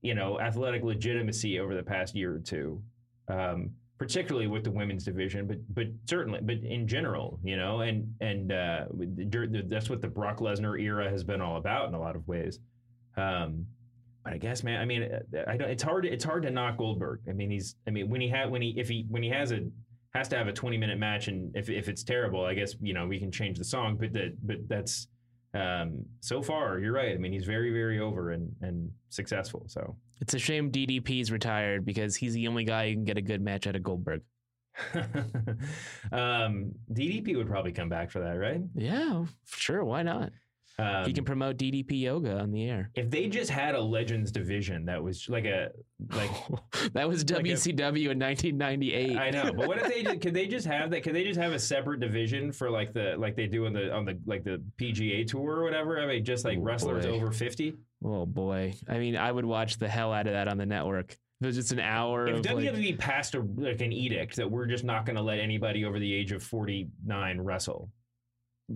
[0.00, 2.82] you know, athletic legitimacy over the past year or two.
[3.28, 8.12] Um, particularly with the women's division, but but certainly, but in general, you know, and
[8.20, 8.84] and uh,
[9.68, 12.58] that's what the Brock Lesnar era has been all about in a lot of ways.
[13.16, 13.66] Um,
[14.24, 16.06] but I guess, man, I mean, uh, I don't, it's hard.
[16.06, 17.20] It's hard to knock Goldberg.
[17.28, 17.76] I mean, he's.
[17.86, 19.60] I mean, when he had when he if he when he has a
[20.14, 22.94] has to have a twenty minute match, and if if it's terrible, I guess you
[22.94, 23.96] know we can change the song.
[23.96, 25.08] But that but that's
[25.54, 27.14] um, so far, you're right.
[27.14, 29.64] I mean, he's very very over and and successful.
[29.68, 29.96] So.
[30.20, 33.42] It's a shame DDP's retired because he's the only guy who can get a good
[33.42, 34.22] match out of Goldberg.
[36.12, 38.60] um, DDP would probably come back for that, right?
[38.74, 39.84] Yeah, sure.
[39.84, 40.32] Why not?
[40.78, 42.90] Um, he can promote DDP yoga on the air.
[42.96, 45.68] if they just had a Legends division that was like a
[46.12, 46.30] like
[46.94, 49.16] that was like a- WCW in 1998.
[49.16, 51.02] I know, but what if they just, could they just have that?
[51.04, 53.92] Could they just have a separate division for like the like they do on the
[53.94, 56.00] on the like the PGA tour or whatever?
[56.00, 57.12] I mean, just like Oh, wrestlers boy.
[57.12, 57.74] over fifty.
[58.04, 58.74] Oh boy!
[58.88, 61.16] I mean, I would watch the hell out of that on the network.
[61.40, 64.66] Was just an hour If of like, WWE passed a like an edict that we're
[64.66, 67.90] just not going to let anybody over the age of forty nine wrestle,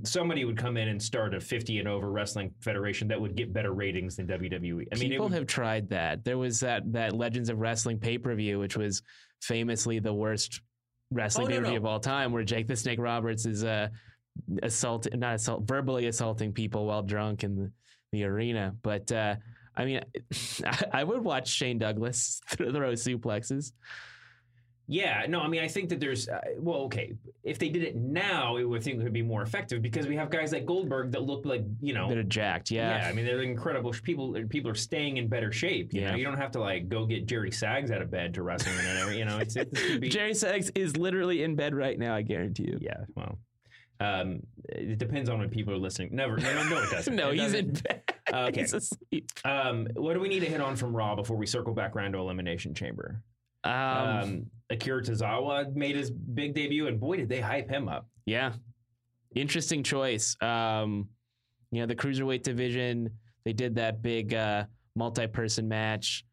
[0.04, 3.52] somebody would come in and start a fifty and over wrestling federation that would get
[3.52, 4.86] better ratings than WWE.
[4.92, 6.24] I mean, people would, have tried that.
[6.24, 9.02] There was that that Legends of Wrestling pay per view, which was
[9.42, 10.60] famously the worst
[11.10, 11.78] wrestling Oh, pay per view no.
[11.78, 13.88] of all time, where Jake the Snake Roberts is uh,
[14.62, 17.72] assault not assault verbally assaulting people while drunk in the,
[18.12, 18.74] the arena.
[18.82, 19.36] But uh,
[19.76, 20.00] I mean,
[20.64, 23.72] I, I would watch Shane Douglas throw suplexes.
[24.90, 27.12] Yeah, no, I mean, I think that there's, uh, well, okay,
[27.44, 30.16] if they did it now, it would think it would be more effective because we
[30.16, 32.70] have guys like Goldberg that look like, you know, That are jacked.
[32.70, 32.96] Yeah.
[33.02, 33.92] Yeah I mean, they're incredible.
[34.02, 35.92] People, people are staying in better shape.
[35.92, 36.10] You Yeah.
[36.12, 38.72] know, you don't have to like go get Jerry Sags out of bed to wrestle
[38.72, 39.18] him and.
[39.18, 39.54] You know, it's
[40.00, 40.08] be.
[40.08, 42.14] Jerry Sags is literally in bed right now.
[42.14, 42.78] I guarantee you.
[42.80, 43.38] yeah, well,
[44.00, 46.10] um, it depends on when people are listening.
[46.12, 47.14] Never, no, no, it doesn't.
[47.16, 47.58] no, It he's doesn't.
[47.58, 48.02] in bed.
[48.30, 48.66] Okay.
[49.46, 52.12] Um, what do we need to hit on from Raw before we circle back around
[52.12, 53.22] to Elimination Chamber?
[53.64, 58.06] Um, Um, Akira Tozawa made his big debut, and boy, did they hype him up.
[58.26, 58.52] Yeah.
[59.34, 60.36] Interesting choice.
[60.42, 61.08] Um,
[61.70, 63.10] you know, the cruiserweight division,
[63.44, 66.24] they did that big uh, multi-person match.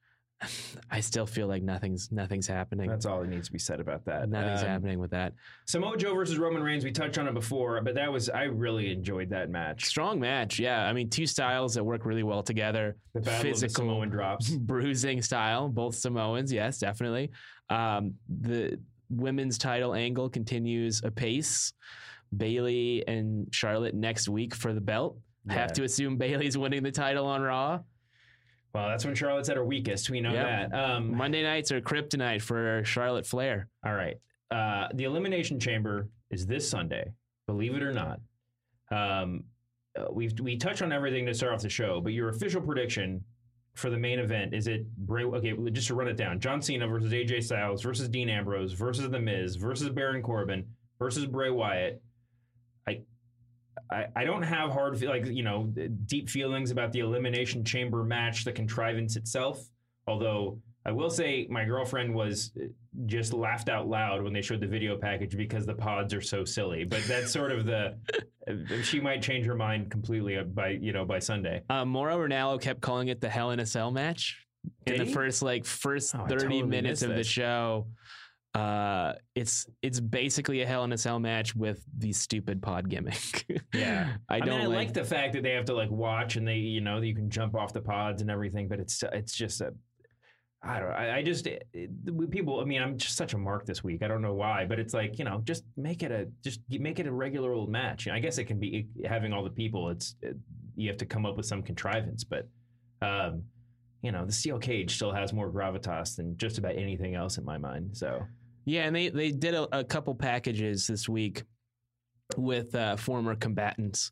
[0.92, 2.90] I still feel like nothing's nothing's happening.
[2.90, 4.30] That's all that needs to be said about that.
[4.30, 5.34] Nothing's Um, happening with that.
[5.66, 6.84] Samoa Joe versus Roman Reigns.
[6.84, 9.86] We touched on it before, but that was I really enjoyed that match.
[9.86, 10.86] Strong match, yeah.
[10.86, 12.96] I mean, two styles that work really well together.
[13.14, 13.76] The battle of Physical.
[13.86, 14.50] Samoan drops.
[14.56, 17.32] Bruising style, both Samoans, yes, definitely.
[17.70, 18.80] Um, the
[19.10, 21.74] women's title angle continues apace.
[22.36, 25.18] Bayley and Charlotte next week for the belt.
[25.48, 27.82] Have to assume Bayley's winning the title on Raw.
[28.76, 30.10] Well, that's when Charlotte's at her weakest.
[30.10, 30.72] We know Yep.
[30.72, 30.78] that.
[30.78, 33.70] Um, Monday nights are kryptonite for Charlotte Flair.
[33.86, 34.18] all right.
[34.52, 37.14] Uh, the Elimination Chamber is this Sunday.
[37.48, 38.20] Believe it or not.
[38.92, 39.46] Um,
[39.98, 43.24] uh, we we touched on everything to start off the show, but your official prediction
[43.76, 45.24] for the main event is it Bray?
[45.24, 49.10] Okay, just to run it down: John Cena versus AJ Styles versus Dean Ambrose versus
[49.10, 50.66] The Miz versus Baron Corbin
[51.00, 52.02] versus Bray Wyatt.
[52.90, 53.04] I.
[53.92, 55.72] I, I don't have hard like you know
[56.06, 59.70] deep feelings about the elimination chamber match the contrivance itself
[60.08, 62.68] although I will say my girlfriend was uh,
[63.08, 66.46] just laughed out loud when they showed the video package because the pods are so
[66.46, 66.84] silly.
[66.84, 67.98] But that's sort of the
[68.48, 68.54] uh,
[68.84, 71.64] she might change her mind completely by you know by Sunday.
[71.70, 74.46] Uh, Mauro Ranallo kept calling it the Hell in a Cell match
[74.86, 77.88] in Did the first like first Oh, thirty totally minutes of the show.
[78.56, 83.46] Uh, it's it's basically a Hell in a Cell match with the stupid pod gimmick.
[83.74, 84.16] Yeah.
[84.30, 86.38] I I, don't mean, I like, like the fact that they have to like watch
[86.38, 89.36] and they you know you can jump off the pods and everything, but it's it's
[89.36, 89.74] just a
[90.64, 90.92] I don't.
[90.92, 92.60] I, I just it, it- people.
[92.60, 94.02] I mean, I'm just such a mark this week.
[94.02, 97.00] I don't know why, but it's like you know, just make it a just make
[97.00, 98.08] it a regular old match.
[98.08, 99.90] I guess it can be having all the people.
[99.90, 100.38] It's it,
[100.76, 102.48] you have to come up with some contrivance, but
[103.02, 103.44] um,
[104.02, 107.46] you know, the steel cage still has more gravitas than just about anything else in
[107.46, 107.96] my mind.
[107.96, 108.22] So
[108.66, 111.44] Yeah, and they they did a, a couple packages this week
[112.36, 114.12] with uh, former combatants,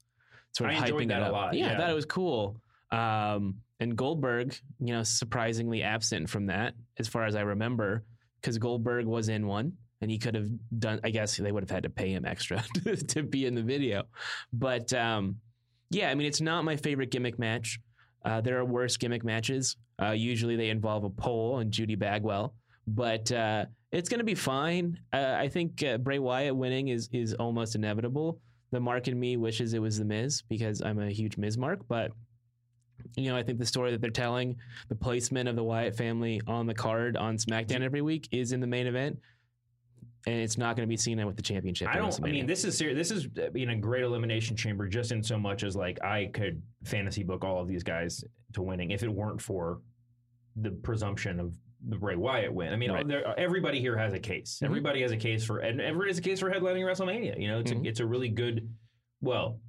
[0.51, 2.58] sort of I hyping that it a lot, Yeah, I thought it was cool.
[2.91, 8.04] Um, and Goldberg, you know, surprisingly absent from that, as far as I remember,
[8.39, 9.74] because Goldberg was in one.
[10.01, 10.49] And he could have
[10.80, 10.99] done.
[11.06, 13.62] I guess they would have had to pay him extra to, to be in the
[13.62, 14.04] video,
[14.51, 15.38] but um,
[15.93, 17.80] yeah, I mean, it's not my favorite gimmick match.
[18.26, 19.78] Uh, there are worse gimmick matches.
[20.01, 22.54] Uh, usually they involve a pole and Judy Bagwell,
[22.86, 25.00] but uh, it's going to be fine.
[25.14, 28.39] Uh, I think uh, Bray Wyatt winning is is almost inevitable.
[28.72, 31.82] The mark in me wishes it was the Miz because I'm a huge Miz mark,
[31.88, 32.12] but
[33.16, 34.58] you know I think the story that they're telling,
[34.89, 38.60] the placement of the Wyatt family on the card on SmackDown every week is in
[38.60, 39.20] the main event,
[40.26, 41.88] and it's not going to be Cena with the championship.
[41.88, 42.20] I don't.
[42.24, 42.98] I mean, this is serious.
[42.98, 46.32] This is uh, being a great elimination chamber, just in so much as like I
[46.34, 48.24] could fantasy book all of these guys
[48.54, 49.82] to winning if it weren't for
[50.56, 51.54] the presumption of
[51.88, 52.72] the Bray Wyatt win.
[52.72, 53.08] I mean, Right.
[53.08, 54.60] there, everybody here has a case.
[54.62, 54.68] Mhm.
[54.68, 57.40] Everybody has a case for, and everybody has a case for headlining WrestleMania.
[57.40, 57.86] You know, it's Mhm.
[57.86, 58.70] a, it's a really good.
[59.22, 59.60] Well,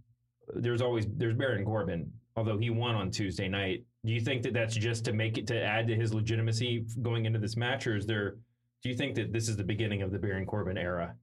[0.55, 3.85] there's always there's Baron Corbin, although he won on Tuesday night.
[4.05, 7.25] Do you think that that's just to make it to add to his legitimacy going
[7.27, 8.37] into this match, or is there?
[8.83, 11.17] Do you think that this is the beginning of the Baron Corbin era?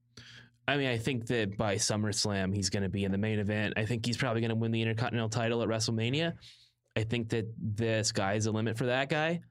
[0.68, 3.74] I mean, I think that by SummerSlam, he's going to be in the main event.
[3.78, 6.34] I think he's probably going to win the Intercontinental title at WrestleMania.
[6.96, 9.42] I think that the sky's the limit for that guy.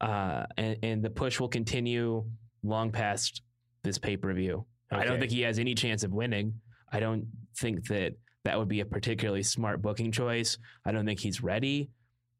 [0.00, 2.24] Uh, and, and the push will continue
[2.62, 3.42] long past
[3.82, 4.64] this pay per view.
[4.90, 6.54] I don't think he has any chance of winning.
[6.92, 7.26] I don't
[7.58, 10.58] think that that would be a particularly smart booking choice.
[10.84, 11.90] I don't think he's ready.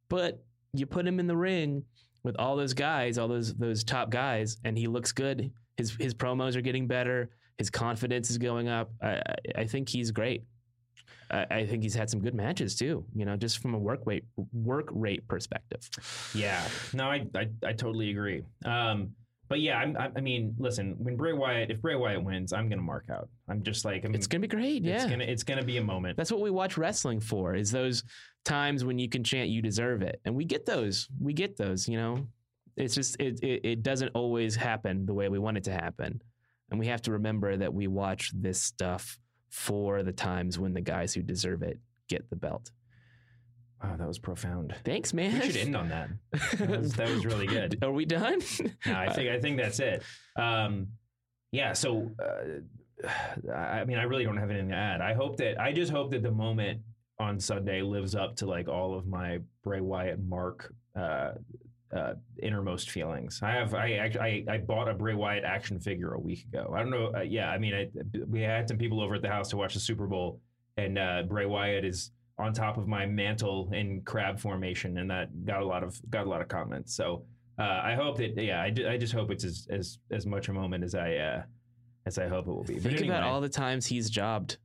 [0.08, 0.42] But
[0.72, 1.84] you put him in the ring
[2.22, 5.52] with all those guys, all those those top guys, and he looks good.
[5.76, 7.30] His his promos are getting better.
[7.58, 8.90] His confidence is going up.
[9.02, 9.20] I,
[9.54, 10.44] I think he's great.
[11.30, 13.04] I, I think he's had some good matches too.
[13.14, 15.88] You know, just from a work rate work rate perspective.
[16.34, 16.62] Yeah,
[16.92, 18.42] no, I I, I totally agree.
[18.64, 19.10] Um,
[19.50, 22.68] but yeah, I'm, I, I mean, listen, when Bray Wyatt, if Bray Wyatt wins, I'm
[22.68, 23.28] gonna mark out.
[23.48, 24.82] I'm just like, I'm, It's gonna be great.
[24.84, 26.16] Yeah, it's gonna it's gonna be a moment.
[26.16, 27.54] That's what we watch wrestling for.
[27.54, 28.04] Is those
[28.44, 31.08] times when you can chant "You deserve it," and we get those.
[31.20, 31.88] We get those.
[31.88, 32.26] You know,
[32.76, 36.22] it's just it it, it doesn't always happen the way we want it to happen,
[36.70, 39.18] and we have to remember that we watch this stuff
[39.51, 41.78] for the times when the guys who deserve it
[42.09, 42.70] get the belt.
[43.82, 44.74] Wow, that was profound.
[44.84, 45.40] Thanks, man.
[45.40, 46.11] We should end on that.
[46.59, 47.78] That was, that was really good.
[47.82, 48.40] Are we done?
[48.86, 50.03] No, I think I think that's it.
[50.36, 50.88] Um,
[51.51, 55.01] yeah, so uh, I mean, I really don't have anything to add.
[55.01, 56.80] I hope that I just hope that the moment
[57.18, 61.32] on Sunday lives up to like all of my Bray Wyatt Mark uh,
[61.95, 63.41] uh, innermost feelings.
[63.43, 66.72] I have I, I I bought a Bray Wyatt action figure a week ago.
[66.74, 67.12] I don't know.
[67.14, 67.88] Uh, yeah, I mean, I,
[68.28, 70.41] we had some people over at the house to watch the Super Bowl,
[70.76, 75.45] and uh, Bray Wyatt is on top of my mantle in crab formation, and that
[75.45, 76.95] got a lot of got a lot of comments.
[76.95, 77.24] So
[77.59, 80.53] uh, I hope that yeah, I, I just hope it's as as as much a
[80.53, 81.43] moment as I uh,
[82.07, 82.78] as I hope it will be.
[82.78, 84.59] Think about all the times he's jobbed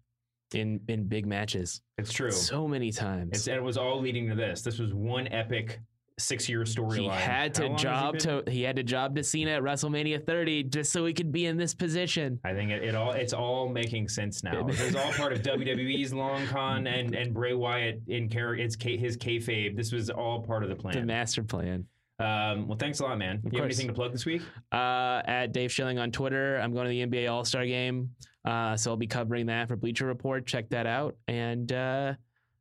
[0.53, 1.81] in in big matches.
[1.97, 2.31] it's true.
[2.31, 3.31] So many times.
[3.33, 4.61] It's, and it was all leading to this.
[4.61, 5.79] This was one epic
[6.17, 7.01] six-year storyline.
[7.01, 10.25] he had to long he job to he had to job to Cena at WrestleMania
[10.25, 12.39] 30 just so he could be in this position.
[12.43, 14.59] I think it, it all it's all making sense now.
[14.59, 18.63] It was all part of WWE's long con and and Bray Wyatt in character.
[18.63, 19.75] It's K, his kayfabe.
[19.75, 20.95] This was all part of the plan.
[20.95, 21.85] The master plan.
[22.17, 23.41] Um, well, thanks a lot, man.
[23.45, 24.41] Of you have anything to plug this week?
[24.71, 26.57] Uh, at Dave Schilling on Twitter.
[26.57, 28.11] I'm going to the NBA All Star game.
[28.45, 30.45] Uh, so I'll be covering that for Bleacher Report.
[30.45, 31.17] Check that out.
[31.27, 32.13] And uh,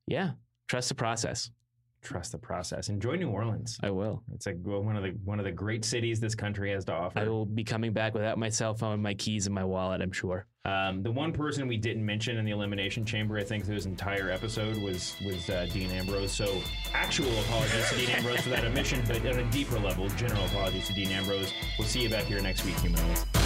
[0.07, 0.33] yeah,
[0.67, 1.51] trust the process.
[2.05, 2.91] Trust the process.
[2.91, 3.79] Enjoy New Orleans.
[3.83, 4.23] I will.
[4.35, 6.93] It's like well, one of the one of the great cities this country has to
[6.93, 7.19] offer.
[7.19, 10.13] I will be coming back without my cell phone, my keys, and my wallet, I'm
[10.13, 10.47] sure.
[10.67, 13.87] Um, the one person we didn't mention in the elimination chamber, I think, through this
[13.87, 16.31] entire episode was was uh, Dean Ambrose.
[16.31, 16.61] So,
[16.93, 20.87] actual apologies to Dean Ambrose for that omission, but on a deeper level, general apologies
[20.89, 21.55] to Dean Ambrose.
[21.79, 23.44] We'll see you back here next week, humanoids.